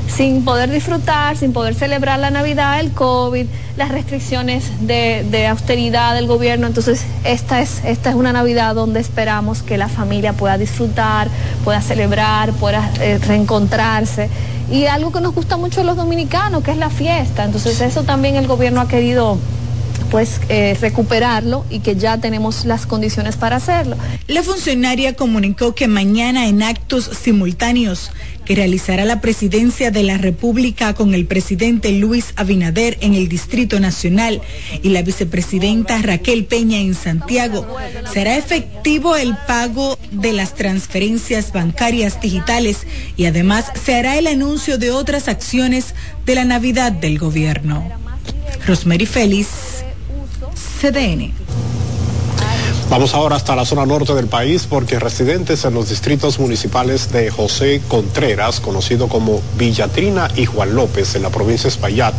[0.07, 3.45] sin poder disfrutar, sin poder celebrar la Navidad, el COVID,
[3.75, 6.67] las restricciones de, de, austeridad del gobierno.
[6.67, 11.29] Entonces, esta es, esta es una Navidad donde esperamos que la familia pueda disfrutar,
[11.63, 14.29] pueda celebrar, pueda eh, reencontrarse.
[14.71, 17.45] Y algo que nos gusta mucho a los dominicanos, que es la fiesta.
[17.45, 19.37] Entonces, eso también el gobierno ha querido
[20.09, 23.97] pues eh, recuperarlo y que ya tenemos las condiciones para hacerlo.
[24.27, 28.11] La funcionaria comunicó que mañana en actos simultáneos
[28.47, 33.81] que realizará la presidencia de la República con el presidente Luis Abinader en el Distrito
[33.81, 34.41] Nacional
[34.81, 37.67] y la vicepresidenta Raquel Peña en Santiago,
[38.13, 42.87] será efectivo el pago de las transferencias bancarias digitales
[43.17, 45.93] y además se hará el anuncio de otras acciones
[46.25, 47.83] de la Navidad del gobierno.
[48.65, 49.49] Rosemary Félix,
[50.79, 51.33] CDN.
[52.89, 57.29] Vamos ahora hasta la zona norte del país porque residentes en los distritos municipales de
[57.29, 62.13] José Contreras, conocido como Villatrina y Juan López en la provincia de Espaillat,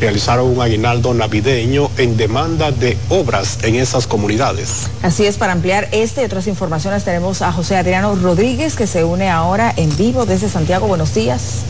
[0.00, 4.90] realizaron un aguinaldo navideño en demanda de obras en esas comunidades.
[5.02, 9.04] Así es, para ampliar este y otras informaciones tenemos a José Adriano Rodríguez que se
[9.04, 10.88] une ahora en vivo desde Santiago.
[10.88, 11.64] Buenos días.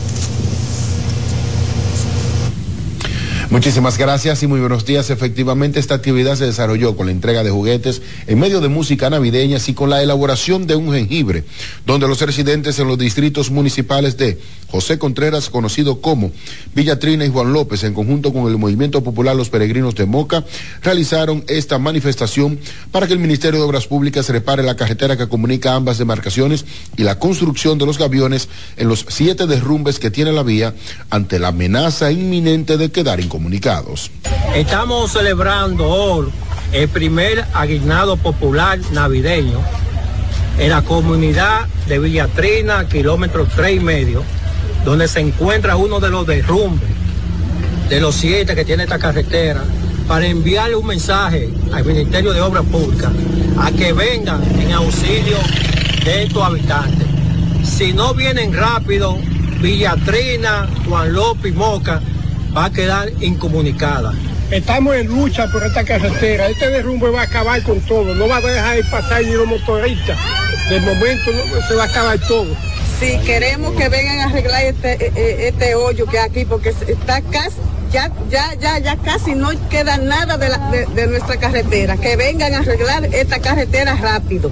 [3.53, 5.11] Muchísimas gracias y muy buenos días.
[5.11, 9.59] Efectivamente, esta actividad se desarrolló con la entrega de juguetes en medio de música navideña
[9.67, 11.43] y con la elaboración de un jengibre,
[11.85, 14.39] donde los residentes en los distritos municipales de
[14.71, 16.31] José Contreras, conocido como
[16.73, 20.43] Villa Trina y Juan López, en conjunto con el Movimiento Popular Los Peregrinos de Moca,
[20.81, 22.57] realizaron esta manifestación
[22.91, 26.65] para que el Ministerio de Obras Públicas repare la carretera que comunica ambas demarcaciones
[26.97, 30.73] y la construcción de los gaviones en los siete derrumbes que tiene la vía
[31.11, 33.42] ante la amenaza inminente de quedar incomunicado
[34.55, 36.29] Estamos celebrando hoy
[36.71, 39.59] el primer aguinado popular navideño
[40.57, 44.23] en la comunidad de Villatrina, kilómetro tres y medio,
[44.85, 46.89] donde se encuentra uno de los derrumbes
[47.89, 49.63] de los siete que tiene esta carretera,
[50.07, 53.11] para enviarle un mensaje al Ministerio de Obras Públicas
[53.57, 55.37] a que vengan en auxilio
[56.03, 57.07] de estos habitantes.
[57.63, 59.17] Si no vienen rápido,
[59.61, 62.01] Villatrina, Juan López Moca
[62.55, 64.13] va a quedar incomunicada.
[64.51, 66.47] Estamos en lucha por esta carretera.
[66.47, 68.13] Este derrumbe va a acabar con todo.
[68.13, 70.17] No va a dejar de pasar ni los motoristas.
[70.69, 72.55] De momento no, se va a acabar todo.
[72.99, 77.57] Sí, queremos que vengan a arreglar este, este hoyo que hay aquí porque está casi
[77.91, 81.97] ya, ya, ya, ya casi no queda nada de, la, de, de nuestra carretera.
[81.97, 84.51] Que vengan a arreglar esta carretera rápido.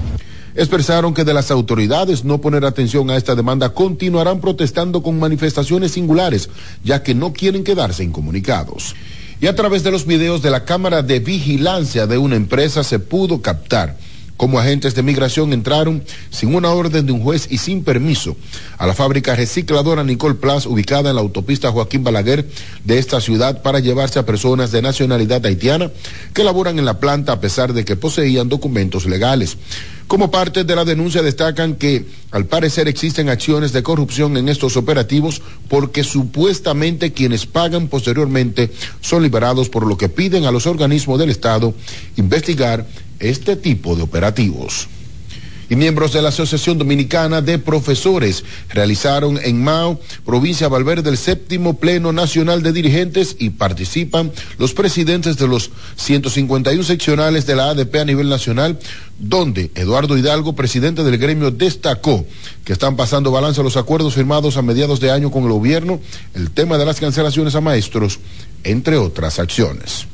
[0.56, 5.92] Expresaron que de las autoridades no poner atención a esta demanda continuarán protestando con manifestaciones
[5.92, 6.50] singulares,
[6.84, 8.96] ya que no quieren quedarse incomunicados.
[9.40, 13.00] Y a través de los videos de la cámara de vigilancia de una empresa se
[13.00, 13.98] pudo captar
[14.42, 18.36] como agentes de migración entraron sin una orden de un juez y sin permiso
[18.80, 22.50] a la fábrica recicladora Nicole Plus ubicada en la autopista Joaquín Balaguer
[22.84, 25.92] de esta ciudad para llevarse a personas de nacionalidad haitiana
[26.34, 29.58] que laboran en la planta a pesar de que poseían documentos legales.
[30.12, 34.76] Como parte de la denuncia destacan que al parecer existen acciones de corrupción en estos
[34.76, 41.18] operativos porque supuestamente quienes pagan posteriormente son liberados por lo que piden a los organismos
[41.18, 41.74] del Estado
[42.18, 42.86] investigar
[43.22, 44.90] este tipo de operativos.
[45.72, 51.78] Y miembros de la Asociación Dominicana de Profesores realizaron en Mao, provincia Valverde, el séptimo
[51.78, 57.96] Pleno Nacional de Dirigentes y participan los presidentes de los 151 seccionales de la ADP
[57.96, 58.80] a nivel nacional,
[59.18, 62.26] donde Eduardo Hidalgo, presidente del gremio, destacó
[62.66, 66.02] que están pasando balance a los acuerdos firmados a mediados de año con el gobierno,
[66.34, 68.20] el tema de las cancelaciones a maestros,
[68.66, 70.06] entre otras acciones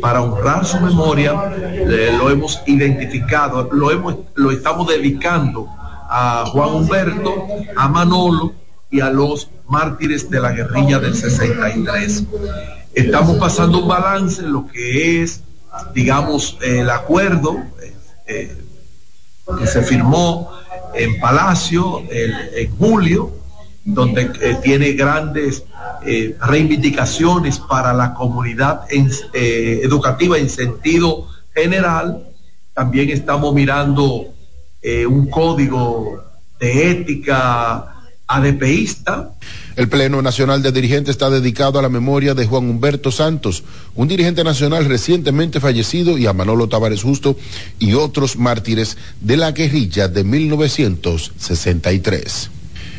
[0.00, 5.68] para honrar su memoria, eh, lo hemos identificado, lo, hemos, lo estamos dedicando
[6.08, 7.46] a Juan Humberto,
[7.76, 8.52] a Manolo
[8.90, 12.24] y a los mártires de la guerrilla del 63.
[12.94, 15.42] Estamos pasando un balance en lo que es,
[15.94, 17.56] digamos, el acuerdo
[18.26, 18.56] eh,
[19.58, 20.50] que se firmó
[20.94, 23.39] en Palacio en julio,
[23.94, 25.64] donde eh, tiene grandes
[26.04, 32.24] eh, reivindicaciones para la comunidad eh, educativa en sentido general.
[32.74, 34.28] También estamos mirando
[34.82, 36.24] un código
[36.58, 39.32] de ética ADPista.
[39.76, 43.62] El Pleno Nacional de Dirigentes está dedicado a la memoria de Juan Humberto Santos,
[43.94, 47.36] un dirigente nacional recientemente fallecido, y a Manolo Tavares Justo
[47.78, 52.50] y otros mártires de la guerrilla de 1963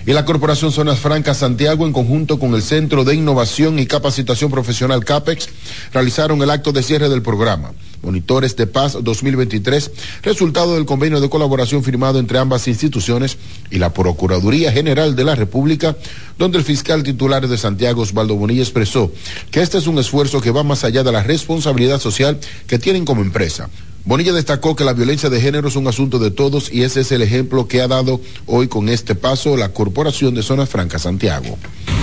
[0.05, 4.49] y la Corporación Zonas Francas Santiago, en conjunto con el Centro de Innovación y Capacitación
[4.49, 5.49] Profesional CAPEX,
[5.93, 7.71] realizaron el acto de cierre del programa.
[8.01, 9.91] Monitores de Paz 2023,
[10.23, 13.37] resultado del convenio de colaboración firmado entre ambas instituciones
[13.69, 15.95] y la Procuraduría General de la República,
[16.39, 19.11] donde el fiscal titular de Santiago, Osvaldo Bonilla, expresó
[19.51, 23.05] que este es un esfuerzo que va más allá de la responsabilidad social que tienen
[23.05, 23.69] como empresa
[24.03, 27.11] Bonilla destacó que la violencia de género es un asunto de todos y ese es
[27.11, 31.55] el ejemplo que ha dado hoy con este paso la Corporación de Zonas Francas Santiago.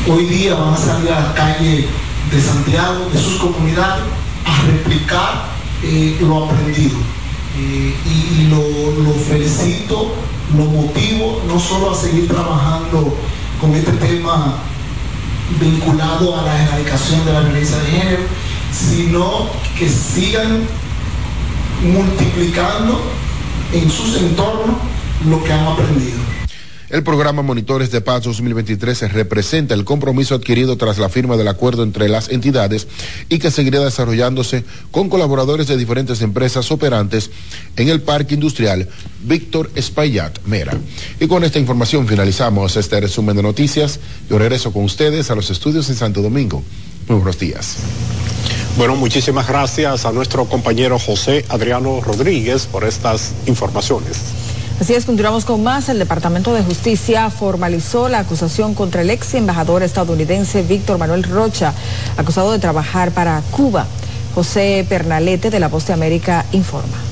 [0.08, 1.86] Hoy día van a salir a la calle
[2.30, 4.04] de Santiago, de sus comunidades,
[4.44, 5.48] a replicar
[5.82, 6.96] eh, lo aprendido.
[7.58, 10.14] Eh, y, lo, lo felicito,
[10.56, 13.12] lo motivo no solo a seguir trabajando
[13.60, 14.62] con este tema
[15.58, 18.22] vinculado a la erradicación de la violencia de género,
[18.70, 20.62] sino que sigan
[21.82, 23.00] multiplicando
[23.72, 24.76] en sus entornos
[25.28, 26.18] lo que han aprendido.
[26.90, 31.82] El programa Monitores de Paz 2023 representa el compromiso adquirido tras la firma del acuerdo
[31.82, 32.88] entre las entidades
[33.28, 37.30] y que seguirá desarrollándose con colaboradores de diferentes empresas operantes
[37.76, 38.88] en el Parque Industrial
[39.22, 40.78] Víctor Espaillat Mera.
[41.20, 44.00] Y con esta información finalizamos este resumen de noticias.
[44.30, 46.62] Yo regreso con ustedes a los estudios en Santo Domingo.
[47.06, 47.76] Muy buenos días.
[48.78, 54.20] Bueno, muchísimas gracias a nuestro compañero José Adriano Rodríguez por estas informaciones.
[54.80, 55.88] Así es, continuamos con más.
[55.88, 61.74] El Departamento de Justicia formalizó la acusación contra el ex embajador estadounidense Víctor Manuel Rocha,
[62.16, 63.84] acusado de trabajar para Cuba.
[64.36, 67.07] José Pernalete de La Voz de América informa.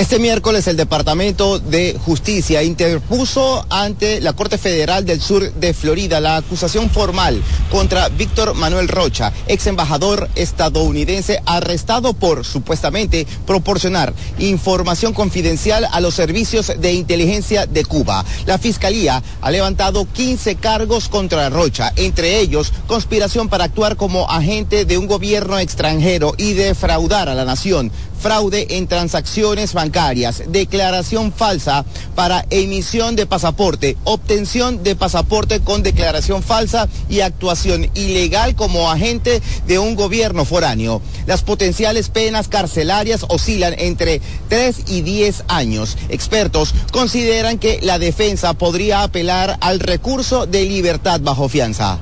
[0.00, 6.20] Este miércoles el Departamento de Justicia interpuso ante la Corte Federal del Sur de Florida
[6.20, 15.12] la acusación formal contra Víctor Manuel Rocha, ex embajador estadounidense arrestado por supuestamente proporcionar información
[15.12, 18.24] confidencial a los servicios de inteligencia de Cuba.
[18.46, 24.86] La Fiscalía ha levantado 15 cargos contra Rocha, entre ellos conspiración para actuar como agente
[24.86, 31.84] de un gobierno extranjero y defraudar a la nación fraude en transacciones bancarias, declaración falsa
[32.14, 39.40] para emisión de pasaporte, obtención de pasaporte con declaración falsa y actuación ilegal como agente
[39.66, 41.00] de un gobierno foráneo.
[41.26, 45.96] Las potenciales penas carcelarias oscilan entre 3 y 10 años.
[46.08, 51.98] Expertos consideran que la defensa podría apelar al recurso de libertad bajo fianza.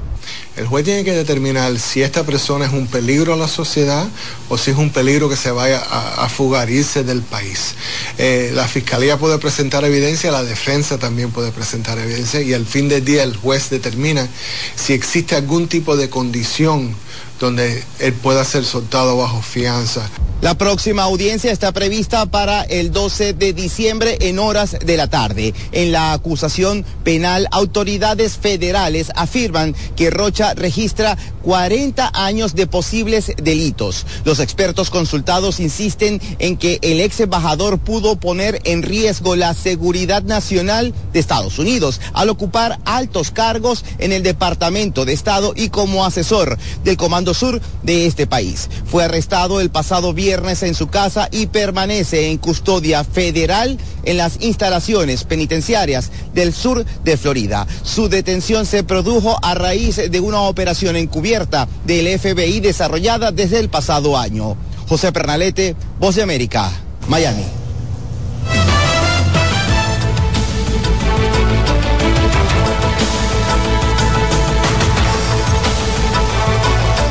[0.59, 4.09] El juez tiene que determinar si esta persona es un peligro a la sociedad
[4.49, 7.77] o si es un peligro que se vaya a, fugar, irse del país.
[8.19, 12.89] Eh, la fiscalía puede presentar evidencia, la defensa también puede presentar evidencia y al fin
[12.89, 14.27] del día el juez determina
[14.75, 16.97] si existe algún tipo de condición
[17.39, 20.09] donde él pueda ser soltado bajo fianza.
[20.41, 25.53] La próxima audiencia está prevista para el 12 de diciembre en horas de la tarde.
[25.73, 34.07] En la acusación penal, autoridades federales afirman que Rocha registra 40 años de posibles delitos.
[34.25, 40.23] Los expertos consultados insisten en que el ex embajador pudo poner en riesgo la seguridad
[40.23, 46.05] nacional de Estados Unidos al ocupar altos cargos en el Departamento de Estado y como
[46.05, 48.69] asesor del Comando Sur de este país.
[48.87, 54.41] Fue arrestado el pasado viernes en su casa y permanece en custodia federal en las
[54.41, 57.67] instalaciones penitenciarias del sur de Florida.
[57.83, 63.69] Su detención se produjo a raíz de una operación encubierta del FBI desarrollada desde el
[63.69, 64.57] pasado año.
[64.89, 66.71] José Pernalete, Voz de América,
[67.09, 67.45] Miami.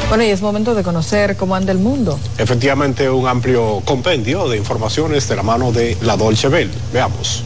[0.10, 2.18] Bueno, y es momento de conocer cómo anda el mundo.
[2.38, 6.72] Efectivamente, un amplio compendio de informaciones de la mano de la Dolce Bell.
[6.94, 7.44] Veamos.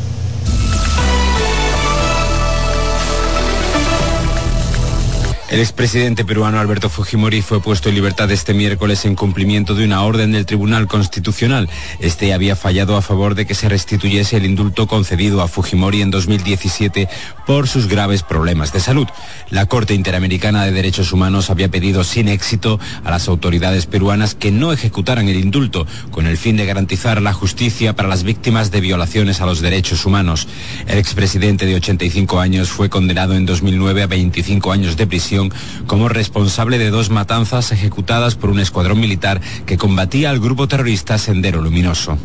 [5.52, 10.02] El expresidente peruano Alberto Fujimori fue puesto en libertad este miércoles en cumplimiento de una
[10.02, 11.68] orden del Tribunal Constitucional.
[12.00, 16.10] Este había fallado a favor de que se restituyese el indulto concedido a Fujimori en
[16.10, 17.10] 2017
[17.46, 19.08] por sus graves problemas de salud.
[19.50, 24.52] La Corte Interamericana de Derechos Humanos había pedido sin éxito a las autoridades peruanas que
[24.52, 28.80] no ejecutaran el indulto con el fin de garantizar la justicia para las víctimas de
[28.80, 30.48] violaciones a los derechos humanos.
[30.88, 35.41] El expresidente de 85 años fue condenado en 2009 a 25 años de prisión
[35.88, 41.18] como responsable de dos matanzas ejecutadas por un escuadrón militar que combatía al grupo terrorista
[41.18, 42.18] Sendero Luminoso.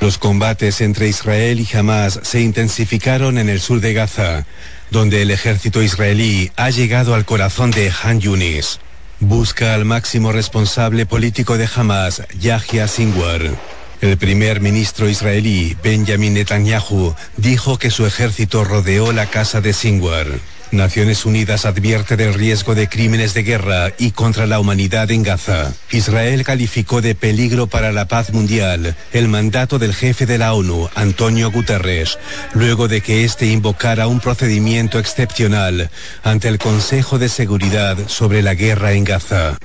[0.00, 4.46] Los combates entre Israel y Hamas se intensificaron en el sur de Gaza,
[4.90, 8.78] donde el ejército israelí ha llegado al corazón de Han Yunis.
[9.20, 13.42] Busca al máximo responsable político de Hamas, Yahya Sinwar.
[14.02, 20.26] El primer ministro israelí, Benjamin Netanyahu, dijo que su ejército rodeó la casa de Sinwar.
[20.70, 25.72] Naciones Unidas advierte del riesgo de crímenes de guerra y contra la humanidad en Gaza.
[25.90, 30.88] Israel calificó de peligro para la paz mundial el mandato del jefe de la ONU,
[30.94, 32.18] Antonio Guterres,
[32.54, 35.90] luego de que éste invocara un procedimiento excepcional
[36.22, 39.58] ante el Consejo de Seguridad sobre la guerra en Gaza.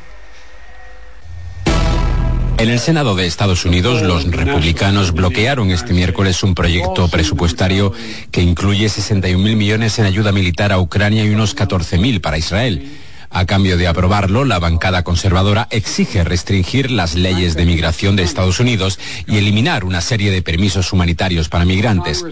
[2.62, 7.91] En el Senado de Estados Unidos, los republicanos bloquearon este miércoles un proyecto presupuestario
[8.30, 12.38] que incluye 61 mil millones en ayuda militar a Ucrania y unos 14 mil para
[12.38, 12.88] Israel.
[13.34, 18.59] A cambio de aprobarlo, la bancada conservadora exige restringir las leyes de migración de Estados
[18.59, 22.25] Unidos y eliminar una serie de permisos humanitarios para migrantes.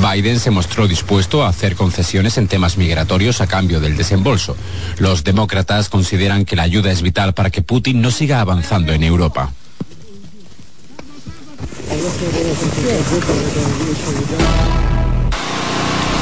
[0.00, 4.56] Biden se mostró dispuesto a hacer concesiones en temas migratorios a cambio del desembolso.
[4.98, 9.02] Los demócratas consideran que la ayuda es vital para que Putin no siga avanzando en
[9.02, 9.52] Europa.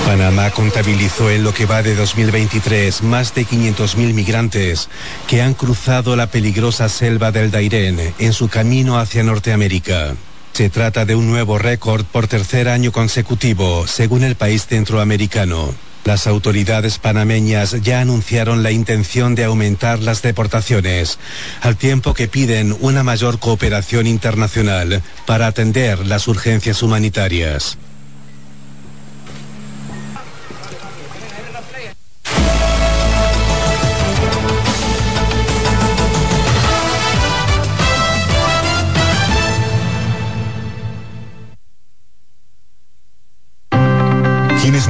[0.07, 4.89] Panamá contabilizó en lo que va de 2023 más de 500.000 migrantes
[5.27, 10.15] que han cruzado la peligrosa selva del Dairén en su camino hacia Norteamérica.
[10.53, 15.75] Se trata de un nuevo récord por tercer año consecutivo, según el país centroamericano.
[16.05, 21.19] Las autoridades panameñas ya anunciaron la intención de aumentar las deportaciones,
[21.63, 27.77] al tiempo que piden una mayor cooperación internacional para atender las urgencias humanitarias.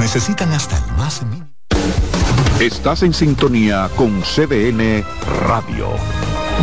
[0.07, 1.47] Necesitan hasta el más mínimo.
[2.59, 5.03] Estás en sintonía con CDN
[5.47, 5.89] Radio.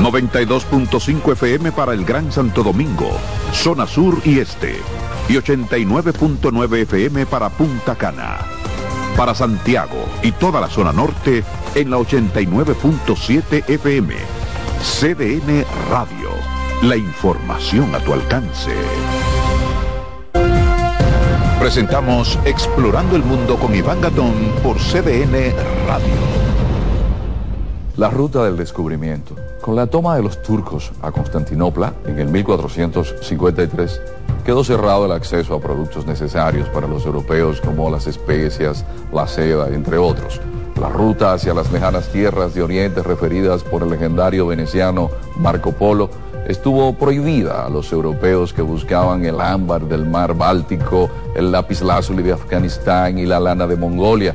[0.01, 3.17] 92.5 FM para el Gran Santo Domingo,
[3.53, 4.81] zona sur y este.
[5.29, 8.64] Y 89.9 FM para Punta Cana.
[9.17, 11.45] Para Santiago y toda la zona norte
[11.75, 14.15] en la 89.7 FM.
[14.83, 16.31] CDN Radio.
[16.83, 18.73] La información a tu alcance.
[21.61, 25.55] Presentamos Explorando el Mundo con Iván Gatón por CDN
[25.87, 26.45] Radio.
[27.97, 29.37] La ruta del descubrimiento.
[29.63, 34.01] Con la toma de los turcos a Constantinopla en el 1453,
[34.45, 39.69] quedó cerrado el acceso a productos necesarios para los europeos como las especias, la seda,
[39.69, 40.41] entre otros.
[40.81, 46.11] La ruta hacia las lejanas tierras de Oriente referidas por el legendario veneciano Marco Polo
[46.47, 52.23] estuvo prohibida a los europeos que buscaban el ámbar del mar Báltico, el lápiz lazuli
[52.23, 54.35] de Afganistán y la lana de Mongolia.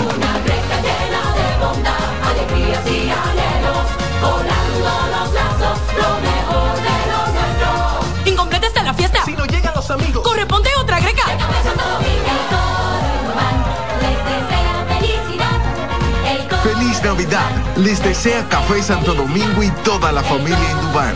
[17.31, 17.77] Navidad.
[17.77, 21.15] Les desea Café Santo Domingo y toda la familia Indubán.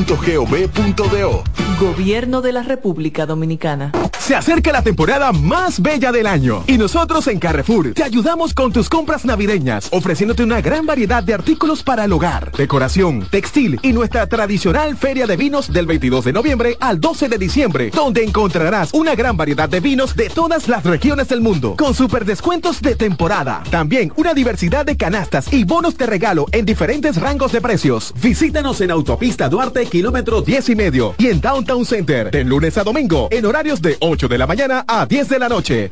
[0.05, 1.43] presidencia.gov.do.
[1.79, 3.91] Gobierno de la República Dominicana.
[4.19, 8.71] Se acerca la temporada más bella del año y nosotros en Carrefour te ayudamos con
[8.71, 13.93] tus compras navideñas, ofreciéndote una gran variedad de artículos para el hogar, decoración, textil y
[13.93, 18.93] nuestra tradicional feria de vinos del 22 de noviembre al 12 de diciembre, donde encontrarás
[18.93, 22.95] una gran variedad de vinos de todas las regiones del mundo, con super descuentos de
[22.95, 23.63] temporada.
[23.71, 28.13] También una diversidad de canastas y bonos de regalo en diferentes rangos de precios.
[28.21, 32.83] Visítanos en Autopista Duarte, kilómetro 10 y medio, y en Downtown Center, de lunes a
[32.83, 35.89] domingo, en horarios de 8 de la mañana a 10 de la noche.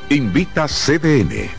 [0.10, 1.50] Invita CDN.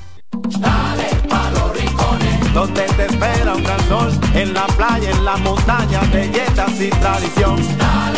[0.61, 5.37] Dale pa' los rincones, donde te espera un gran sol, en la playa, en la
[5.39, 7.57] montaña, belletas y tradición.
[7.79, 8.18] Dale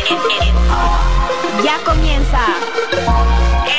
[1.63, 2.39] ya comienza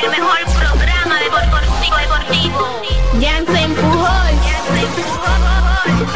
[0.02, 2.82] el mejor programa deportivo deportivo.
[3.18, 4.08] Ya se empujó,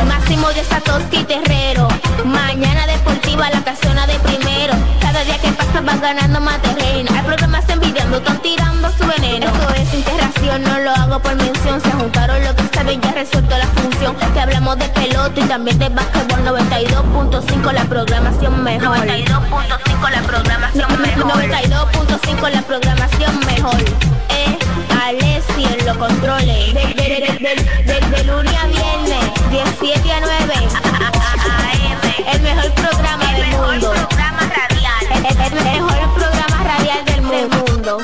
[0.07, 1.89] Máximo de Satoshi Terrero.
[2.25, 4.75] Mañana deportiva, la casona de primero.
[5.17, 7.11] Cada día que pasa vas ganando más terreno.
[7.17, 9.47] Hay programas envidiando, están tirando su veneno.
[9.47, 11.81] Esto es interacción, no lo hago por mención.
[11.81, 14.15] Se juntaron lo que saben, ya resuelto la función.
[14.35, 18.99] Te hablamos de pelota y también de básquetbol 92.5 la programación mejor.
[18.99, 21.25] 92.5 la programación mejor.
[21.25, 23.81] 92.5 la programación mejor.
[24.29, 24.59] Eh,
[25.03, 26.75] Alessi en los controles.
[26.75, 30.55] De, lunes a viernes, 17 a 9.
[31.47, 32.35] AM.
[32.35, 33.96] El mejor programa del mundo.
[35.29, 37.99] El mejor programa radial del mundo.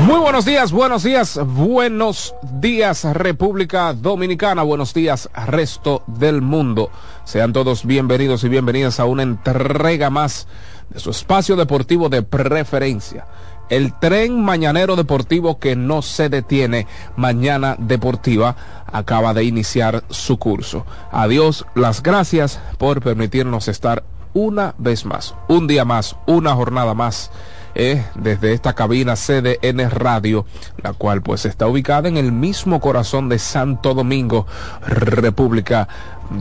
[0.00, 6.90] Muy buenos días, buenos días, buenos días República Dominicana, buenos días resto del mundo.
[7.24, 10.48] Sean todos bienvenidos y bienvenidas a una entrega más
[10.90, 13.26] de su espacio deportivo de preferencia.
[13.70, 18.56] El tren mañanero deportivo que no se detiene, Mañana Deportiva,
[18.90, 20.86] acaba de iniciar su curso.
[21.12, 24.04] Adiós, las gracias por permitirnos estar
[24.34, 27.30] una vez más, un día más, una jornada más.
[27.74, 30.46] eh, desde esta cabina CDN Radio,
[30.82, 34.46] la cual pues está ubicada en el mismo corazón de Santo Domingo,
[34.84, 35.86] República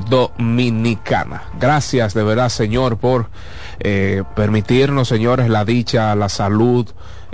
[0.10, 1.44] Dominicana.
[1.60, 3.30] Gracias de verdad, Señor, por
[3.80, 6.88] eh, permitirnos, señores, la dicha, la salud,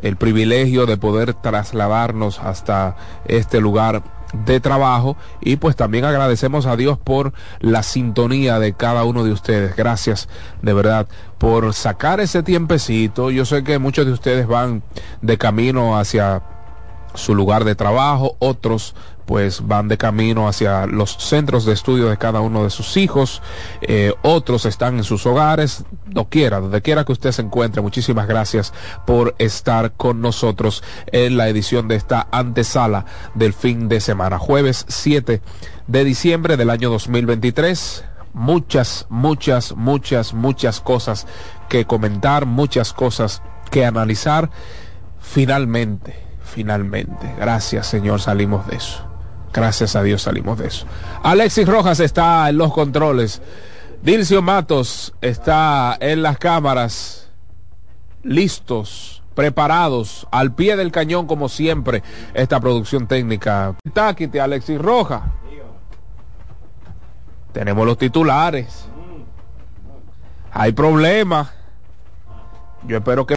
[0.04, 2.96] el privilegio de poder trasladarnos hasta
[3.26, 4.04] este lugar
[4.46, 9.32] de trabajo y pues también agradecemos a Dios por la sintonía de cada uno de
[9.32, 9.76] ustedes.
[9.76, 10.28] Gracias
[10.62, 13.32] de verdad por sacar ese tiempecito.
[13.32, 14.84] Yo sé que muchos de ustedes van
[15.22, 16.44] de camino hacia
[17.16, 18.96] su lugar de trabajo, otros
[19.26, 23.42] pues van de camino hacia los centros de estudio de cada uno de sus hijos,
[23.82, 27.82] eh, otros están en sus hogares, doquiera, donde quiera que usted se encuentre.
[27.82, 28.74] Muchísimas gracias
[29.06, 33.06] por estar con nosotros en la edición de esta antesala
[33.36, 35.42] del fin de semana, jueves 7
[35.88, 41.28] de diciembre del año 2023 muchas, muchas, muchas, muchas cosas
[41.70, 44.50] que comentar, muchas cosas que analizar.
[45.20, 49.13] Finalmente, finalmente, gracias Señor, salimos de eso.
[49.54, 50.88] Gracias a Dios salimos de eso.
[51.22, 53.42] Alexis Rojas está en los controles.
[54.02, 57.30] Dilcio Matos está en las cámaras,
[58.24, 63.76] listos, preparados, al pie del cañón como siempre, esta producción técnica.
[63.94, 65.22] Táquite, Alexis Rojas.
[67.54, 68.86] Tenemos los titulares.
[70.52, 71.52] Hay problemas.
[72.86, 73.36] Yo espero que